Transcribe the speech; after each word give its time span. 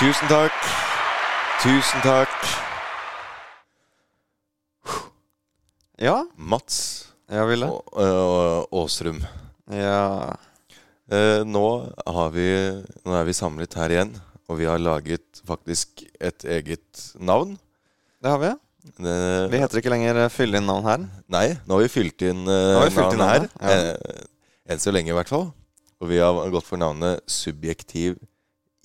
Tusen 0.00 0.30
takk. 0.32 0.60
Tusen 1.60 2.00
takk. 2.00 2.36
Ja, 6.00 6.22
Mats 6.40 6.78
ja 7.28 7.42
Ville. 7.44 7.68
og, 7.68 8.72
Åsrum. 8.80 9.18
Ja. 9.68 10.32
Eh, 11.04 11.42
nå, 11.44 11.66
har 12.16 12.32
vi, 12.32 12.46
nå 13.04 13.12
er 13.18 13.28
vi 13.28 13.36
samlet 13.36 13.76
her 13.76 13.92
igjen, 13.92 14.14
og 14.48 14.62
vi 14.62 14.70
har 14.70 14.80
laget 14.80 15.44
faktisk 15.44 16.00
et 16.16 16.48
eget 16.48 17.04
navn. 17.20 17.52
Det 18.24 18.32
har 18.32 18.40
vi. 18.40 18.54
Det, 19.04 19.18
Vi 19.52 19.60
heter 19.60 19.82
ikke 19.82 19.92
lenger 19.92 20.22
Fylle 20.22 20.32
Fyll 20.38 20.62
inn 20.62 20.68
navn 20.72 20.88
her. 20.88 21.06
Nei, 21.28 21.46
nå 21.68 21.76
har 21.76 21.84
vi 21.84 21.92
fylt 21.92 22.24
inn 22.24 22.46
uh, 22.48 22.80
vi 22.86 22.96
fylt 22.96 23.18
inn 23.18 23.20
navnet 23.20 23.52
her. 23.60 23.68
ja. 23.68 23.76
Eh, 23.76 24.26
enn 24.72 24.80
så 24.80 24.96
lenge, 24.96 25.12
i 25.12 25.20
hvert 25.20 25.28
fall. 25.28 25.50
Og 26.00 26.08
vi 26.08 26.24
har 26.24 26.40
gått 26.56 26.64
for 26.64 26.80
navnet 26.80 27.20
Subjektiv 27.28 28.16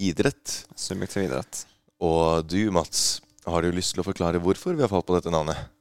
idrett. 0.02 0.66
Subjektiv 0.76 1.27
idrett. 1.27 1.63
Og 2.04 2.45
du, 2.48 2.59
Mats, 2.76 3.22
har 3.45 3.63
du 3.63 3.72
lyst 3.73 3.95
til 3.95 4.04
å 4.04 4.08
forklare 4.08 4.41
hvorfor 4.44 4.76
vi 4.76 4.84
har 4.84 4.91
falt 4.91 5.08
på 5.08 5.16
dette 5.16 5.34
navnet? 5.34 5.71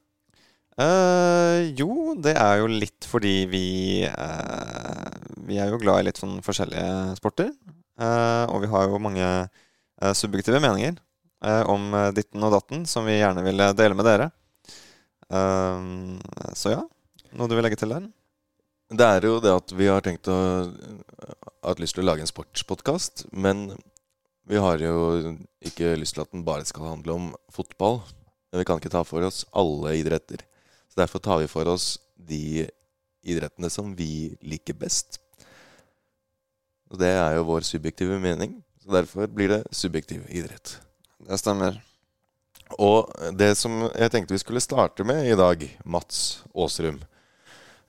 Uh, 0.74 1.70
jo, 1.78 2.14
det 2.18 2.34
er 2.34 2.59
jo 2.59 2.66
litt 2.66 3.06
fordi 3.06 3.45
vi 3.46 3.66
uh, 4.10 5.06
Vi 5.46 5.60
er 5.62 5.68
jo 5.70 5.78
glad 5.78 6.00
i 6.02 6.09
litt 6.09 6.18
sånn 6.18 6.40
forskjellige 6.42 7.14
sporter. 7.20 7.52
Uh, 7.95 8.50
og 8.50 8.64
vi 8.64 8.70
har 8.73 8.88
jo 8.88 9.02
mange 9.02 9.28
subjektive 10.18 10.59
meninger 10.59 10.96
om 11.70 11.92
ditten 12.16 12.42
og 12.42 12.54
datten 12.54 12.87
som 12.88 13.04
vi 13.06 13.18
gjerne 13.18 13.45
vil 13.45 13.60
dele 13.76 13.95
med 13.95 14.06
dere. 14.09 14.26
Så 16.56 16.73
ja. 16.73 16.80
Noe 17.37 17.51
du 17.51 17.54
vil 17.54 17.62
legge 17.66 17.76
til 17.78 17.92
der? 17.92 18.06
Det 18.88 19.06
er 19.06 19.28
jo 19.28 19.37
det 19.45 19.52
at 19.52 19.74
vi 19.76 19.90
har 19.92 20.01
tenkt 20.04 20.30
å 20.32 20.38
hatt 21.65 21.82
lyst 21.82 21.96
til 21.96 22.04
å 22.04 22.09
lage 22.09 22.24
en 22.24 22.30
sportspodkast, 22.30 23.26
men 23.32 23.66
vi 24.44 24.60
har 24.60 24.82
jo 24.82 25.34
ikke 25.64 25.95
lyst 25.96 26.18
til 26.18 26.24
at 26.24 26.32
den 26.34 26.45
bare 26.45 26.66
skal 26.68 26.90
handle 26.92 27.16
om 27.16 27.28
fotball. 27.52 28.02
Men 28.52 28.60
vi 28.60 28.66
kan 28.68 28.80
ikke 28.80 28.92
ta 28.92 29.02
for 29.06 29.24
oss 29.26 29.45
alle 29.56 29.96
idretter. 29.98 30.45
Så 30.92 31.01
derfor 31.01 31.23
tar 31.24 31.40
vi 31.40 31.51
for 31.51 31.68
oss 31.73 31.96
de 32.14 32.66
idrettene 33.24 33.70
som 33.73 33.95
vi 33.96 34.36
liker 34.45 34.76
best. 34.78 35.18
Og 36.92 37.01
det 37.01 37.10
er 37.16 37.38
jo 37.38 37.48
vår 37.48 37.64
subjektive 37.66 38.20
mening. 38.20 38.60
Så 38.84 38.92
derfor 38.92 39.26
blir 39.32 39.48
det 39.48 39.62
subjektiv 39.73 40.26
idrett. 40.28 40.76
Det 41.24 41.40
stemmer. 41.40 41.80
Og 42.79 43.08
det 43.36 43.54
som 43.56 43.86
jeg 43.88 44.12
tenkte 44.12 44.36
vi 44.36 44.42
skulle 44.42 44.62
starte 44.62 45.06
med 45.08 45.24
i 45.26 45.36
dag, 45.38 45.64
Mats 45.84 46.45
Aasrum 46.54 47.01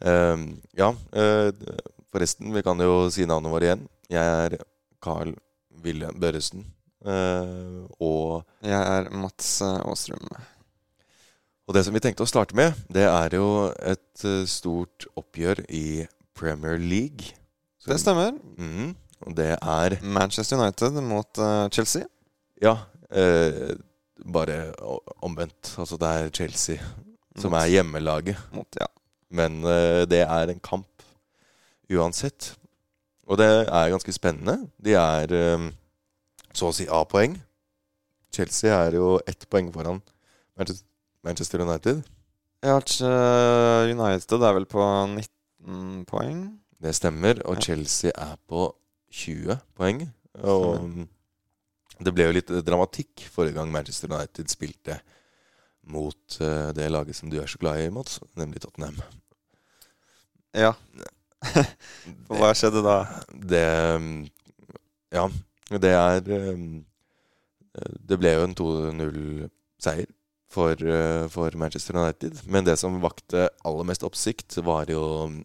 uh, 0.04 0.40
Ja, 0.76 0.90
uh, 0.92 1.52
forresten, 2.12 2.54
vi 2.56 2.64
kan 2.64 2.80
jo 2.80 3.10
si 3.12 3.28
navnet 3.28 3.52
vårt 3.52 3.68
igjen. 3.68 3.86
Jeg 4.10 4.24
er 4.48 4.58
Carl 5.04 5.36
Ville 5.86 6.10
Børresen. 6.20 6.66
Uh, 7.06 7.86
og, 8.02 8.44
Jeg 8.66 8.82
er 8.82 9.10
Mats 9.14 9.60
Aastrøm. 9.62 10.26
Og 11.68 11.74
det 11.78 11.84
som 11.86 11.94
vi 11.96 12.02
tenkte 12.02 12.26
å 12.26 12.30
starte 12.30 12.58
med, 12.58 12.74
det 12.94 13.06
er 13.10 13.34
jo 13.38 13.46
et 13.82 14.26
eh, 14.26 14.44
stort 14.50 15.06
oppgjør 15.18 15.64
i 15.74 16.06
Premier 16.38 16.78
League. 16.78 17.32
Så- 17.82 17.90
Det 17.94 18.00
stemmer. 18.02 18.36
Mm, 18.58 18.92
og 19.26 19.36
det 19.38 19.48
er 19.62 19.96
Manchester 20.04 20.58
United 20.62 21.00
mot 21.02 21.38
uh, 21.42 21.68
Chelsea. 21.70 22.06
Ja, 22.62 22.76
Uh, 23.16 23.76
bare 24.34 24.74
omvendt. 25.24 25.76
Altså 25.78 25.96
det 26.02 26.08
er 26.10 26.30
Chelsea 26.34 26.78
som 27.38 27.52
Mot- 27.54 27.62
er 27.62 27.70
hjemmelaget. 27.70 28.40
Mot, 28.52 28.68
ja. 28.82 28.88
Men 29.32 29.60
eh, 29.64 30.06
det 30.10 30.24
er 30.26 30.50
en 30.52 30.60
kamp 30.60 31.04
uansett. 31.94 32.56
Og 33.26 33.40
det 33.42 33.50
er 33.66 33.92
ganske 33.94 34.14
spennende. 34.14 34.70
De 34.78 34.94
er 35.00 35.32
eh, 35.34 35.70
så 36.54 36.70
å 36.70 36.76
si 36.76 36.86
A-poeng. 36.92 37.38
Chelsea 38.36 38.74
er 38.74 38.98
jo 39.00 39.16
ett 39.28 39.48
poeng 39.50 39.72
foran 39.74 40.02
Manchester 41.26 41.64
United. 41.64 42.04
Ja, 42.66 42.78
United 43.88 44.42
er 44.42 44.56
vel 44.58 44.66
på 44.70 44.84
19 45.08 46.06
poeng. 46.10 46.46
Det 46.82 46.96
stemmer. 46.96 47.42
Og 47.46 47.58
Ja. 47.58 47.62
Chelsea 47.70 48.12
er 48.12 48.36
på 48.50 48.68
20 49.12 49.60
poeng. 49.78 50.08
Og 50.44 51.06
det 52.04 52.14
ble 52.14 52.28
jo 52.28 52.36
litt 52.36 52.52
dramatikk 52.68 53.28
forrige 53.32 53.56
gang 53.56 53.72
Manchester 53.72 54.12
United 54.12 54.52
spilte 54.52 55.00
mot 55.86 56.40
eh, 56.42 56.72
det 56.76 56.90
laget 56.92 57.16
som 57.16 57.30
du 57.30 57.38
er 57.40 57.48
så 57.48 57.60
glad 57.62 57.80
i, 57.84 57.90
Mats, 57.94 58.20
nemlig 58.36 58.64
Tottenham. 58.64 58.98
Ja. 60.56 60.74
Hva 62.30 62.52
skjedde 62.58 62.84
da? 62.86 63.00
Det 63.32 63.66
Ja, 65.16 65.30
det 65.70 65.92
er 65.92 66.22
mm, 66.30 66.84
Det 68.10 68.20
ble 68.20 68.36
jo 68.36 68.46
en 68.46 68.56
2-0-seier 68.60 70.12
for, 70.56 70.80
eh, 70.80 71.28
for 71.28 71.58
Manchester 71.60 71.98
United. 71.98 72.40
Men 72.48 72.66
det 72.66 72.78
som 72.80 73.02
vakte 73.04 73.50
aller 73.68 73.88
mest 73.88 74.06
oppsikt, 74.08 74.58
var 74.64 74.90
jo 74.92 75.28
mm, 75.28 75.42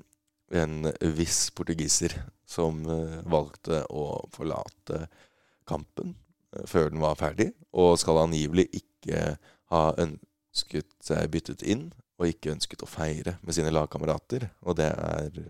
en 0.60 0.92
viss 1.16 1.48
portugiser 1.54 2.14
som 2.46 2.82
eh, 2.86 3.20
valgte 3.30 3.84
å 3.90 4.04
forlate 4.34 5.06
kampen 5.68 6.14
eh, 6.54 6.66
før 6.70 6.92
den 6.92 7.02
var 7.02 7.18
ferdig, 7.18 7.50
og 7.72 7.98
skal 8.02 8.24
angivelig 8.24 8.68
ikke 8.82 9.34
ha 9.74 9.82
ønsket 10.02 10.90
seg 11.04 11.30
byttet 11.34 11.66
inn, 11.66 11.90
og 12.20 12.28
ikke 12.28 12.52
ønsket 12.52 12.82
å 12.84 12.90
feire 12.90 13.38
med 13.40 13.56
sine 13.56 13.72
lagkamerater. 13.72 14.50
Og 14.66 14.76
det 14.78 14.90
er 14.92 15.42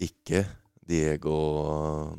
ikke 0.00 0.44
Diego 0.90 1.40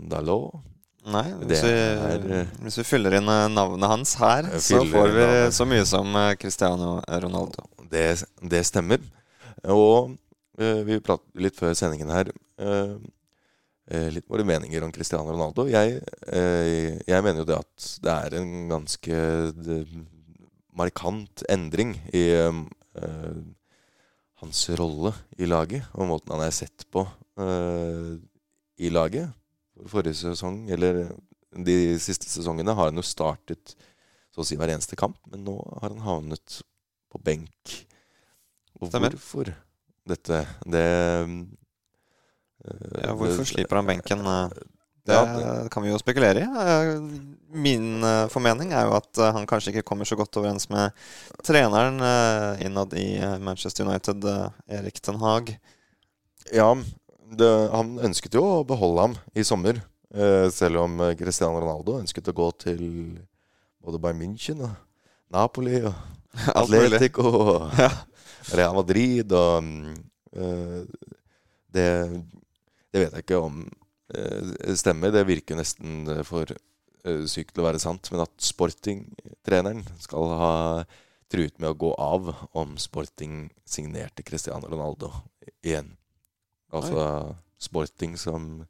Dalot. 0.10 0.62
Nei, 1.02 1.32
hvis 1.50 1.64
vi, 1.66 1.72
eh, 1.74 2.50
hvis 2.62 2.78
vi 2.78 2.84
fyller 2.86 3.16
inn 3.18 3.30
eh, 3.32 3.48
navnet 3.50 3.90
hans 3.90 4.14
her, 4.22 4.46
så 4.62 4.84
får 4.86 5.16
vi 5.16 5.24
så 5.56 5.66
mye 5.66 5.86
som 5.90 6.14
eh, 6.20 6.36
Cristiano 6.38 7.00
Ronaldo. 7.02 7.66
Det, 7.90 8.22
det 8.46 8.62
stemmer. 8.70 9.02
Og 9.66 10.14
uh, 10.62 10.82
vi 10.88 11.02
pratet 11.04 11.42
litt 11.44 11.58
før 11.58 11.74
sendingen 11.78 12.10
her 12.14 12.32
eh, 12.62 14.08
litt 14.14 14.30
våre 14.32 14.46
meninger 14.48 14.86
om 14.86 14.94
Cristiano 14.94 15.28
Ronaldo. 15.28 15.68
Jeg, 15.70 16.00
uh, 16.32 17.02
jeg 17.02 17.26
mener 17.26 17.44
jo 17.44 17.50
det 17.50 17.60
at 17.60 17.90
det 18.06 18.16
er 18.16 18.38
en 18.40 18.54
ganske 18.72 19.20
markant 20.78 21.44
endring 21.52 21.98
i 22.16 22.24
hans 24.42 24.62
rolle 24.80 25.12
i 25.38 25.50
laget, 25.50 25.90
og 25.94 26.10
måten 26.14 26.34
han 26.34 26.46
er 26.46 26.56
sett 26.56 26.88
på 26.94 27.04
eh, 27.40 28.18
i 28.82 28.90
laget. 28.90 29.30
Forrige 29.88 30.14
sesong, 30.20 30.66
eller 30.72 31.08
de 31.56 31.78
siste 32.00 32.28
sesongene, 32.30 32.74
har 32.76 32.90
han 32.92 32.96
jo 33.00 33.04
startet 33.06 33.76
så 34.32 34.42
å 34.44 34.46
si 34.48 34.56
hver 34.56 34.72
eneste 34.72 34.96
kamp, 35.00 35.18
men 35.32 35.44
nå 35.44 35.56
har 35.82 35.90
han 35.92 36.04
havnet 36.06 36.62
på 37.12 37.20
benk. 37.24 37.74
Og 38.80 38.88
Stemmer. 38.90 39.12
hvorfor 39.18 39.52
dette? 40.08 40.46
Det 40.66 40.86
uh, 42.66 43.02
Ja, 43.04 43.14
hvorfor 43.14 43.42
det- 43.44 43.48
slipper 43.52 43.76
han 43.82 43.86
benken? 43.90 44.20
eh? 44.26 44.50
Det 45.04 45.14
Ja, 45.18 45.68
kan 45.74 45.82
vi 45.84 45.90
jo 45.90 45.98
spekulere 45.98 46.38
i. 46.38 46.44
Eh, 46.46 47.00
Min 47.54 48.04
eh, 48.04 48.28
formening 48.30 48.72
er 48.72 48.86
jo 48.86 48.94
at 48.96 49.18
eh, 49.18 49.32
han 49.34 49.48
kanskje 49.50 49.72
ikke 49.74 49.84
kommer 49.90 50.06
så 50.06 50.16
godt 50.16 50.38
overens 50.38 50.70
med 50.70 50.92
treneren 51.44 51.98
eh, 52.00 52.62
innad 52.68 52.94
i 52.94 53.18
eh, 53.18 53.40
Manchester 53.40 53.84
United, 53.90 54.24
eh, 54.24 54.78
Erik 54.78 55.02
Ten 55.02 55.18
Hag. 55.20 55.58
Ja, 56.54 56.70
det, 57.38 57.50
han 57.72 57.96
ønsket 58.10 58.36
jo 58.38 58.44
å 58.46 58.64
beholde 58.68 59.08
ham 59.08 59.16
i 59.38 59.44
sommer. 59.48 59.82
eh, 60.14 60.48
selv 60.52 60.82
om 60.84 61.00
eh, 61.06 61.16
Cristiano 61.20 61.60
Ronaldo 61.62 62.00
ønsket 62.02 62.28
å 62.32 62.36
gå 62.36 62.48
til 62.60 62.82
både 63.82 64.00
Bayern 64.04 64.20
München 64.22 64.64
og 64.66 64.74
Napoli 65.32 65.80
og 65.88 65.94
Atletico 66.60 67.28
og 67.32 67.70
Ja. 67.82 67.92
Real 68.58 68.74
Madrid 68.74 69.32
og 69.38 69.62
mm, 69.64 69.94
eh, 70.34 70.82
det, 71.72 71.88
det 72.92 73.04
vet 73.06 73.14
jeg 73.16 73.24
ikke 73.26 73.40
om 73.46 73.62
eh, 74.16 74.74
stemmer. 74.76 75.14
Det 75.14 75.22
virker 75.30 75.60
nesten 75.60 76.04
eh, 76.10 76.24
for 76.28 76.50
eh, 76.52 77.24
sykt 77.32 77.54
til 77.56 77.64
å 77.64 77.68
være 77.70 77.80
sant. 77.84 78.10
Men 78.12 78.26
at 78.26 78.34
Sporting-treneren 78.44 79.86
skal 80.04 80.34
ha 80.42 80.54
truet 81.32 81.56
med 81.62 81.70
å 81.72 81.78
gå 81.86 81.94
av 82.02 82.34
om 82.60 82.74
Sporting 82.82 83.46
signerte 83.64 84.26
Cristiano 84.28 84.68
Ronaldo 84.68 85.14
igjen. 85.64 85.94
Altså 86.72 87.36
Sporting 87.62 88.16
som 88.18 88.66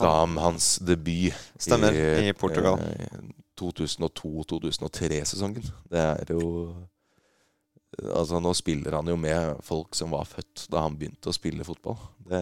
ga 0.00 0.10
ham 0.20 0.36
hans 0.42 0.78
debut 0.84 1.32
Stemmer, 1.60 1.92
i 1.94 2.32
Portugal. 2.36 2.80
eh, 2.82 3.18
2002-2003-sesongen. 3.60 5.64
Det 5.90 6.00
er 6.00 6.32
jo 6.34 6.74
Altså, 7.92 8.38
nå 8.40 8.54
spiller 8.56 8.94
han 8.96 9.04
jo 9.10 9.18
med 9.20 9.58
folk 9.66 9.92
som 9.94 10.14
var 10.14 10.24
født 10.24 10.62
da 10.72 10.80
han 10.86 10.94
begynte 10.96 11.28
å 11.28 11.34
spille 11.36 11.60
fotball. 11.66 11.98
Det, 12.24 12.38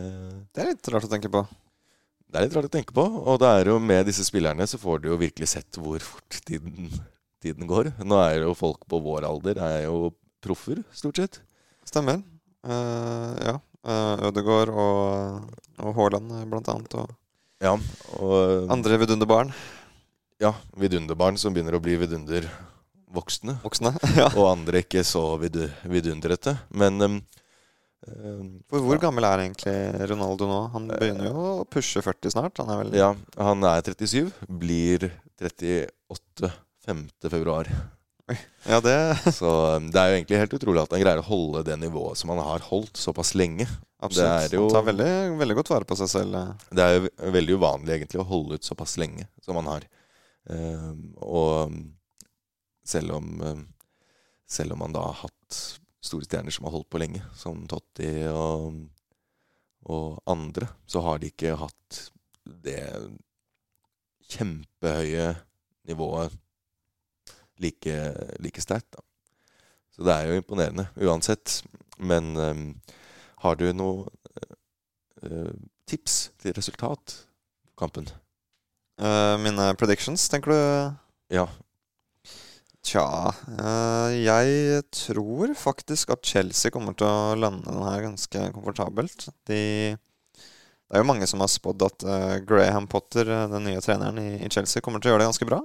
Det 0.54 0.62
er 0.62 0.68
litt 0.68 0.90
rart 0.94 1.08
å 1.08 1.10
tenke 1.10 1.26
på. 1.32 1.40
det 2.30 2.38
er 2.38 2.44
litt 2.46 2.54
rart 2.54 2.68
å 2.68 2.70
tenke 2.70 2.94
på. 2.94 3.02
Og 3.02 3.40
det 3.42 3.48
er 3.50 3.66
jo 3.72 3.80
med 3.82 4.06
disse 4.06 4.22
spillerne 4.22 4.62
så 4.70 4.78
får 4.78 5.00
du 5.02 5.08
jo 5.10 5.18
virkelig 5.18 5.48
sett 5.50 5.74
hvor 5.82 5.98
fort 5.98 6.38
tiden, 6.46 6.86
tiden 7.42 7.66
går. 7.66 7.90
Nå 8.06 8.14
er 8.22 8.44
jo 8.44 8.54
folk 8.54 8.86
på 8.86 9.02
vår 9.02 9.26
alder 9.26 9.58
er 9.58 9.88
jo 9.88 10.12
proffer, 10.40 10.84
stort 10.94 11.18
sett. 11.18 11.40
Stemmer. 11.84 12.22
Uh, 12.62 13.34
ja. 13.42 13.58
Uh, 13.80 14.28
Ødegaard 14.28 14.68
og, 14.76 15.44
og 15.80 15.94
Haaland, 15.96 16.32
eh, 16.36 16.46
blant 16.48 16.68
annet. 16.68 16.96
Og 17.00 17.16
Ja, 17.60 17.74
og 18.20 18.70
andre 18.72 18.98
vidunderbarn. 19.00 19.52
ja, 20.40 20.54
vidunderbarn 20.76 21.36
som 21.40 21.52
begynner 21.52 21.76
å 21.76 21.82
bli 21.84 21.96
vidundervoksne. 22.00 23.58
Voksne. 23.64 23.94
ja. 24.20 24.28
Og 24.34 24.50
andre 24.50 24.82
ikke 24.84 25.04
så 25.04 25.24
vidu, 25.40 25.66
vidundrete. 25.88 26.58
Men 26.72 27.00
um, 27.04 27.18
For 28.68 28.84
hvor 28.84 29.00
gammel 29.00 29.24
er 29.28 29.44
egentlig 29.44 29.76
Ronaldo 30.08 30.48
nå? 30.48 30.60
Han 30.76 30.88
begynner 30.92 31.28
jo 31.28 31.46
å 31.60 31.68
pushe 31.68 32.00
40 32.04 32.36
snart. 32.36 32.60
Han 32.60 32.72
er 32.72 32.82
vel 32.84 32.96
Ja, 32.96 33.14
han 33.40 33.64
er 33.64 33.80
37. 33.84 34.28
Blir 34.60 35.10
38 35.40 36.52
5. 36.86 37.06
februar. 37.28 37.68
Ja, 38.66 38.78
det 38.84 38.94
Så 39.40 39.50
um, 39.76 39.86
det 39.92 40.00
er 40.00 40.10
jo 40.10 40.16
egentlig 40.20 40.40
helt 40.42 40.56
utrolig 40.58 40.82
at 40.82 40.92
han 40.94 41.02
greier 41.02 41.22
å 41.22 41.26
holde 41.28 41.62
det 41.66 41.76
nivået 41.80 42.18
som 42.20 42.32
han 42.34 42.42
har 42.44 42.64
holdt 42.68 43.00
såpass 43.00 43.32
lenge. 43.38 43.66
Absolutt. 44.00 44.50
Det 44.50 44.56
jo- 44.58 44.66
Han 44.68 44.74
tar 44.76 44.86
veldig, 44.92 45.10
veldig 45.40 45.56
godt 45.60 45.72
vare 45.74 45.88
på 45.88 45.96
seg 46.00 46.08
selv. 46.12 46.36
Det 46.70 46.84
er 46.86 46.96
jo 46.98 47.32
veldig 47.36 47.56
uvanlig 47.60 47.96
egentlig 47.98 48.20
å 48.22 48.28
holde 48.30 48.56
ut 48.60 48.64
såpass 48.68 48.96
lenge 49.00 49.26
som 49.44 49.58
han 49.60 49.68
har. 49.72 49.86
Um, 50.50 51.02
og 51.20 51.50
um, 51.70 51.80
selv 52.84 53.12
om 53.18 53.66
Selv 54.50 54.72
om 54.74 54.80
han 54.82 54.92
da 54.96 55.02
har 55.04 55.18
hatt 55.20 55.58
store 56.02 56.24
stjerner 56.26 56.50
som 56.50 56.64
har 56.66 56.72
holdt 56.74 56.88
på 56.90 56.98
lenge, 56.98 57.20
som 57.38 57.60
Totti 57.70 58.08
og, 58.32 58.80
og 59.86 60.16
andre, 60.26 60.66
så 60.90 61.02
har 61.04 61.20
de 61.22 61.28
ikke 61.30 61.52
hatt 61.60 62.00
det 62.64 62.80
kjempehøye 64.30 65.28
nivået 65.88 66.34
like, 67.60 67.96
like 68.42 68.62
sterkt. 68.64 68.98
Så 69.94 70.06
det 70.06 70.14
er 70.14 70.30
jo 70.30 70.40
imponerende 70.40 70.86
uansett. 70.96 71.60
Men 72.00 72.32
um, 72.36 72.66
har 73.44 73.56
du 73.60 73.66
noe 73.76 74.08
uh, 75.24 75.52
tips 75.88 76.30
til 76.40 76.56
resultat 76.56 77.16
på 77.68 77.82
kampen? 77.84 78.08
Uh, 79.00 79.36
mine 79.40 79.72
predictions, 79.80 80.28
tenker 80.32 80.52
du? 80.52 80.60
Ja. 81.36 81.46
Tja 82.80 83.04
uh, 83.28 84.08
Jeg 84.16 84.84
tror 84.96 85.52
faktisk 85.56 86.14
at 86.14 86.24
Chelsea 86.24 86.72
kommer 86.72 86.96
til 86.96 87.08
å 87.08 87.36
lande 87.36 87.68
den 87.68 87.84
her 87.84 88.06
ganske 88.06 88.46
komfortabelt. 88.54 89.28
De, 89.48 89.60
det 89.92 90.96
er 90.96 91.04
jo 91.04 91.10
mange 91.10 91.28
som 91.28 91.44
har 91.44 91.52
spådd 91.52 91.84
at 91.86 92.08
Graham 92.48 92.88
Potter, 92.90 93.28
den 93.52 93.68
nye 93.68 93.84
treneren 93.84 94.18
i, 94.22 94.30
i 94.40 94.48
Chelsea, 94.48 94.80
kommer 94.80 95.00
til 95.02 95.12
å 95.12 95.14
gjøre 95.14 95.26
det 95.26 95.30
ganske 95.34 95.50
bra. 95.52 95.60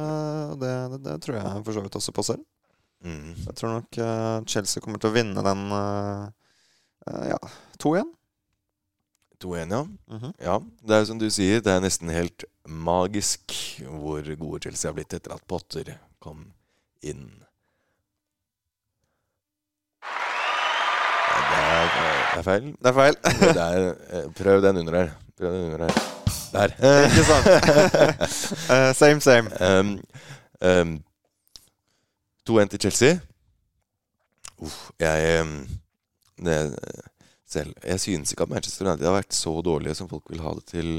Eh, 0.00 0.52
det, 0.60 0.72
det, 0.92 1.00
det 1.06 1.16
tror 1.24 1.38
jeg 1.38 1.64
for 1.66 1.76
så 1.76 1.84
vidt 1.84 1.98
også 2.00 2.14
på 2.16 2.26
selv. 2.26 2.46
Mm. 3.04 3.34
Jeg 3.46 3.56
tror 3.56 3.76
nok 3.78 3.98
eh, 4.04 4.38
Chelsea 4.52 4.84
kommer 4.84 5.00
til 5.00 5.10
å 5.10 5.16
vinne 5.16 5.44
den 5.44 5.66
eh, 5.76 7.28
ja, 7.32 7.38
2-1. 7.80 8.16
2-1, 9.40 9.72
ja. 9.72 9.82
Mhm. 10.12 10.32
ja. 10.44 10.56
Det 10.84 10.96
er 10.96 11.04
jo 11.04 11.10
som 11.12 11.20
du 11.20 11.28
sier, 11.32 11.62
det 11.64 11.72
er 11.72 11.84
nesten 11.84 12.12
helt 12.12 12.44
magisk 12.68 13.56
hvor 13.88 14.20
gode 14.36 14.62
Chelsea 14.66 14.90
har 14.90 14.98
blitt 14.98 15.16
etter 15.16 15.32
at 15.34 15.46
Potter 15.48 15.94
kom 16.20 16.50
inn. 17.00 17.24
Det 21.40 21.56
er, 21.56 21.88
det 21.88 22.38
er 22.38 22.46
feil. 22.46 22.70
Det 22.76 22.90
er 22.92 22.96
feil. 23.00 23.20
Det 23.40 23.66
er, 23.66 24.30
prøv 24.36 24.62
den 24.68 24.84
under 24.84 25.00
her. 25.00 25.12
Prøv 25.40 25.56
den 25.56 25.70
under 25.70 25.88
her. 25.88 26.19
Der. 26.52 26.74
Ikke 27.06 27.24
sant? 27.28 27.46
Eh, 28.70 28.92
same, 28.94 29.20
same. 29.20 29.50
Um, 29.60 30.00
um, 30.60 30.92
2-1 32.48 32.72
til 32.74 32.80
Chelsea. 32.80 33.18
Uff, 34.58 34.90
jeg 35.00 35.46
det, 36.44 36.58
selv, 37.48 37.74
Jeg 37.84 38.00
synes 38.00 38.32
ikke 38.32 38.42
at 38.42 38.52
Manchester 38.52 38.86
United 38.86 39.06
har 39.06 39.16
vært 39.16 39.34
så 39.34 39.54
dårlige 39.62 39.94
som 39.98 40.08
folk 40.08 40.30
vil 40.30 40.42
ha 40.44 40.54
det 40.58 40.66
til. 40.70 40.90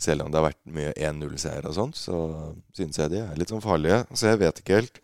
Selv 0.00 0.24
om 0.24 0.30
det 0.32 0.40
har 0.40 0.46
vært 0.48 0.62
mye 0.72 0.92
1-0-seier 0.96 1.66
og 1.68 1.74
sånt, 1.76 1.98
så 2.00 2.16
synes 2.72 2.98
jeg 2.98 3.12
de 3.12 3.18
er 3.20 3.36
litt 3.36 3.50
sånn 3.52 3.60
farlige. 3.64 4.04
Så 4.16 4.30
jeg 4.30 4.40
vet 4.40 4.62
ikke 4.62 4.78
helt. 4.78 5.00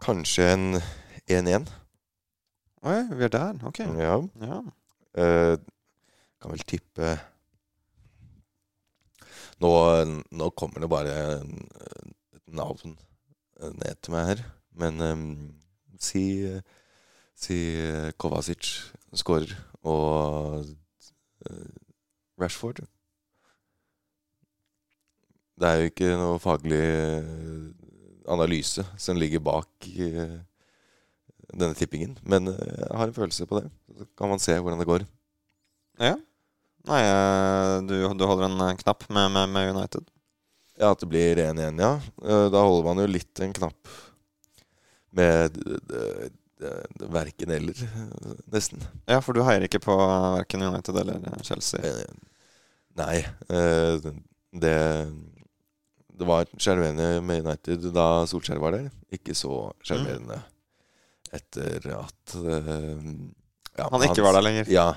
Kanskje 0.00 0.46
en 0.54 0.68
1-1. 1.28 1.68
Oi, 2.88 3.00
vi 3.18 3.26
er 3.26 3.34
der. 3.34 3.58
Ok. 3.68 3.82
Ja. 4.00 4.14
Ja. 4.40 4.60
Uh, 5.18 5.58
kan 6.38 6.54
vel 6.54 6.62
tippe 6.70 7.16
nå, 9.62 9.72
nå 10.30 10.50
kommer 10.56 10.84
det 10.84 10.90
bare 10.92 11.14
et 11.38 12.44
navn 12.54 12.96
ned 13.58 14.02
til 14.02 14.14
meg 14.14 14.30
her. 14.32 14.44
Men 14.78 15.00
um, 15.02 15.30
si, 15.98 16.22
si 17.34 17.58
Kovacic 18.20 18.70
skårer, 19.18 19.54
og 19.82 20.64
uh, 21.48 21.78
Rashford 22.38 22.84
Det 25.58 25.66
er 25.66 25.80
jo 25.80 25.90
ikke 25.90 26.10
noe 26.14 26.38
faglig 26.38 26.78
eh, 26.78 27.70
analyse 28.30 28.84
som 29.00 29.18
ligger 29.18 29.42
bak 29.42 29.88
uh, 29.88 30.36
denne 31.50 31.74
tippingen, 31.74 32.14
men 32.22 32.52
eh, 32.52 32.76
jeg 32.78 32.98
har 33.00 33.10
en 33.10 33.16
følelse 33.16 33.46
på 33.48 33.58
det. 33.58 33.70
Så 33.98 34.06
kan 34.18 34.30
man 34.30 34.38
se 34.42 34.54
hvordan 34.54 34.78
det 34.78 34.86
går. 34.86 35.06
ja. 35.98 36.14
Nei, 36.88 37.00
eh, 37.04 37.74
du, 37.88 37.94
du 38.16 38.24
holder 38.26 38.46
en 38.48 38.60
eh, 38.64 38.74
knapp 38.80 39.04
med, 39.12 39.30
med, 39.34 39.48
med 39.52 39.70
United. 39.76 40.06
Ja, 40.78 40.92
at 40.94 41.00
det 41.02 41.08
blir 41.10 41.36
1-1, 41.42 41.80
ja. 41.82 41.92
Eh, 42.24 42.46
Da 42.54 42.62
holder 42.64 42.86
man 42.86 43.02
jo 43.02 43.08
litt 43.10 43.40
en 43.44 43.52
knapp 43.56 43.90
med 45.18 45.56
verken 47.08 47.50
eller, 47.54 47.78
nesten. 48.52 48.82
Ja, 49.08 49.20
for 49.22 49.32
du 49.36 49.42
heier 49.46 49.64
ikke 49.66 49.80
på 49.82 49.94
verken 49.94 50.62
United 50.66 50.96
eller 51.00 51.22
Chelsea. 51.46 51.80
Nei. 52.98 53.20
Det 53.48 54.74
Det 56.18 56.26
var 56.26 56.48
sjarmerende 56.58 57.20
med 57.22 57.44
United 57.46 57.84
da 57.94 58.08
Solskjær 58.26 58.58
var 58.62 58.74
der. 58.74 58.88
Ikke 59.14 59.36
så 59.38 59.68
sjarmerende 59.86 60.40
etter 61.32 61.84
at 61.94 62.34
ja, 62.34 63.86
Han 63.92 64.02
ikke 64.02 64.14
hans- 64.16 64.24
var 64.26 64.32
der 64.38 64.42
lenger. 64.48 64.70
Ja. 64.72 64.88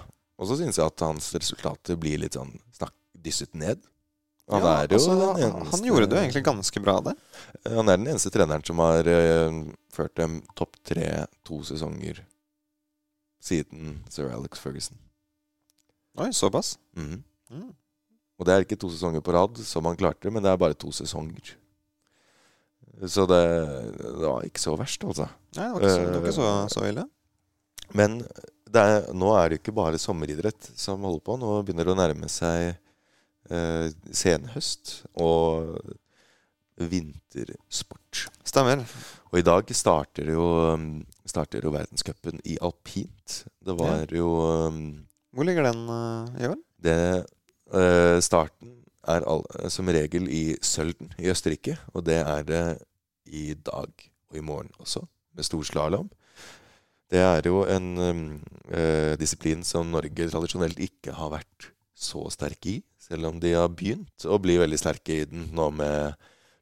Og 0.41 0.49
så 0.49 0.57
syns 0.57 0.79
jeg 0.79 0.89
at 0.89 1.03
hans 1.05 1.29
resultater 1.37 1.99
blir 2.01 2.21
litt 2.23 2.35
sånn 2.37 2.55
snakk, 2.73 2.95
dysset 3.13 3.53
ned. 3.53 3.83
Han 4.49 4.63
Ja, 4.65 4.71
altså, 4.83 5.13
eneste 5.37 5.69
Han 5.77 5.85
gjorde 5.85 6.07
det 6.09 6.17
jo 6.17 6.23
egentlig 6.25 6.43
ganske 6.43 6.81
bra 6.83 6.95
det. 7.05 7.13
Han 7.69 7.87
er 7.91 7.99
den 8.01 8.09
eneste 8.09 8.31
treneren 8.33 8.65
som 8.65 8.81
har 8.81 9.07
uh, 9.07 9.59
ført 9.93 10.15
dem 10.17 10.41
topp 10.57 10.75
tre 10.83 11.27
to 11.47 11.61
sesonger 11.67 12.23
siden 13.41 14.01
sir 14.09 14.33
Alex 14.33 14.59
Ferguson. 14.59 14.97
Oi, 16.19 16.31
såpass. 16.35 16.75
Mhm. 16.97 17.23
Mm. 17.51 17.69
Og 18.39 18.45
det 18.47 18.53
er 18.53 18.63
ikke 18.65 18.79
to 18.81 18.89
sesonger 18.89 19.21
på 19.21 19.33
rad 19.35 19.57
som 19.61 19.85
han 19.85 19.97
klarte, 19.99 20.31
men 20.33 20.41
det 20.41 20.49
er 20.49 20.57
bare 20.57 20.73
to 20.73 20.89
sesonger. 20.95 21.53
Så 23.07 23.25
det, 23.29 23.41
det 24.01 24.25
var 24.25 24.45
ikke 24.45 24.61
så 24.61 24.73
verst, 24.79 25.03
altså. 25.05 25.27
Nei, 25.55 25.67
det 25.67 25.73
var 25.73 25.81
ikke 25.81 25.91
så, 25.93 26.01
det 26.01 26.15
var 26.15 26.25
ikke 26.25 26.37
så, 26.37 26.47
så 26.73 26.85
ille. 26.89 27.05
Men 27.97 28.21
er, 28.71 29.09
nå 29.13 29.33
er 29.35 29.51
det 29.51 29.61
ikke 29.61 29.75
bare 29.75 29.99
sommeridrett 30.01 30.71
som 30.79 31.03
holder 31.07 31.25
på. 31.25 31.37
Nå 31.39 31.57
begynner 31.65 31.87
det 31.87 31.95
å 31.95 31.99
nærme 31.99 32.29
seg 32.31 32.71
eh, 32.71 33.87
senhøst 34.15 35.01
og 35.19 35.75
vintersport. 36.81 38.25
Stemmer. 38.47 38.83
Og 39.31 39.39
i 39.39 39.45
dag 39.45 39.69
starter 39.75 40.31
jo, 40.33 40.45
starter 41.27 41.67
jo 41.67 41.73
verdenscupen 41.73 42.41
i 42.47 42.57
alpint. 42.63 43.43
Det 43.61 43.75
var 43.77 44.11
jo 44.11 44.31
um, 44.67 44.81
Hvor 45.31 45.47
ligger 45.47 45.69
den 45.69 45.83
uh, 45.87 46.27
i 46.41 46.49
år? 46.49 46.57
det 46.81 46.97
eh, 47.77 48.17
Starten 48.25 48.79
er 49.07 49.25
all, 49.29 49.43
som 49.69 49.89
regel 49.89 50.27
i 50.29 50.57
Sølden 50.65 51.13
i 51.21 51.29
Østerrike, 51.31 51.77
og 51.93 52.05
det 52.05 52.19
er 52.21 52.43
det 52.47 52.65
i 53.25 53.53
dag 53.53 53.89
og 54.31 54.37
i 54.37 54.43
morgen 54.43 54.71
også, 54.81 55.03
med 55.37 55.45
storslalåm. 55.45 56.09
Det 57.11 57.19
er 57.19 57.47
jo 57.49 57.65
en 57.67 57.87
um, 57.99 58.25
eh, 58.71 59.13
disiplin 59.19 59.65
som 59.67 59.89
Norge 59.91 60.29
tradisjonelt 60.31 60.79
ikke 60.79 61.11
har 61.17 61.33
vært 61.33 61.71
så 61.91 62.23
sterke 62.31 62.77
i, 62.77 62.77
selv 63.01 63.27
om 63.27 63.39
de 63.41 63.51
har 63.57 63.67
begynt 63.75 64.25
å 64.25 64.39
bli 64.41 64.55
veldig 64.61 64.79
sterke 64.79 65.17
i 65.19 65.25
den 65.27 65.49
nå 65.55 65.67
med 65.75 66.15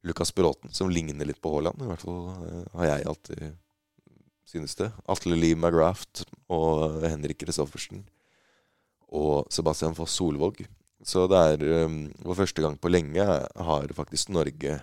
Lukas 0.07 0.33
Bråten, 0.33 0.71
som 0.73 0.89
ligner 0.89 1.27
litt 1.29 1.41
på 1.43 1.51
Haaland. 1.53 1.83
I 1.83 1.91
hvert 1.91 2.05
fall 2.05 2.23
eh, 2.47 2.63
har 2.79 2.89
jeg 2.89 3.09
alltid 3.13 3.43
synes 4.49 4.73
det. 4.79 4.89
Atle 5.05 5.37
Lee 5.37 5.57
McGrath 5.57 6.25
og 6.49 7.03
Henrik 7.05 7.43
Kristoffersen 7.43 8.07
og 9.13 9.49
Sebastian 9.53 9.93
Foss 9.97 10.15
Solvåg. 10.17 10.63
Så 11.05 11.27
det 11.31 11.39
er 11.53 11.85
um, 11.85 12.07
første 12.33 12.63
gang 12.63 12.75
på 12.81 12.91
lenge 12.91 13.23
har 13.23 13.93
faktisk 13.95 14.33
Norge 14.33 14.79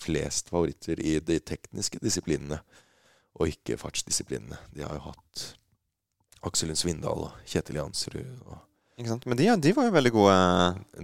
flest 0.00 0.50
favoritter 0.52 0.98
i 1.00 1.18
de 1.22 1.38
tekniske 1.40 2.00
disiplinene, 2.02 2.58
og 3.34 3.50
ikke 3.50 3.78
fartsdisiplinene. 3.80 4.58
De 4.74 4.84
har 4.86 4.94
jo 4.96 5.08
hatt 5.08 5.44
Aksel 6.44 6.70
Lund 6.70 6.80
Svindal 6.80 7.26
og 7.28 7.48
Kjetil 7.48 7.80
Jansrud. 7.80 8.34
Og 8.46 8.58
Ikke 8.98 9.10
sant? 9.10 9.26
Men 9.26 9.40
de, 9.40 9.48
de 9.64 9.72
var 9.76 9.88
jo 9.88 9.96
veldig 9.96 10.12
gode. 10.14 10.36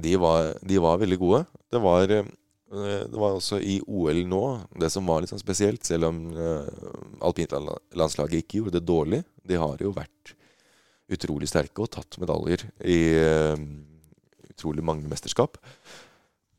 de, 0.04 0.14
var, 0.20 0.52
de 0.62 0.82
var 0.84 1.00
veldig 1.00 1.18
gode. 1.20 1.40
Det 1.72 1.80
var, 1.82 2.14
eh, 2.16 2.28
det 2.70 3.22
var 3.22 3.38
også 3.38 3.60
i 3.62 3.80
OL 3.86 4.22
nå 4.30 4.42
det 4.78 4.92
som 4.92 5.08
var 5.08 5.22
litt 5.22 5.32
sånn 5.32 5.42
spesielt, 5.42 5.82
selv 5.86 6.10
om 6.10 6.20
uh, 6.36 6.68
alpintlandslaget 7.26 8.44
ikke 8.44 8.60
gjorde 8.60 8.78
det 8.78 8.86
dårlig. 8.86 9.24
De 9.42 9.58
har 9.58 9.82
jo 9.82 9.94
vært 9.96 10.36
utrolig 11.10 11.48
sterke 11.50 11.82
og 11.82 11.90
tatt 11.90 12.20
medaljer 12.22 12.62
i 12.86 13.00
eh, 13.18 13.62
utrolig 14.52 14.84
mange 14.86 15.10
mesterskap. 15.10 15.58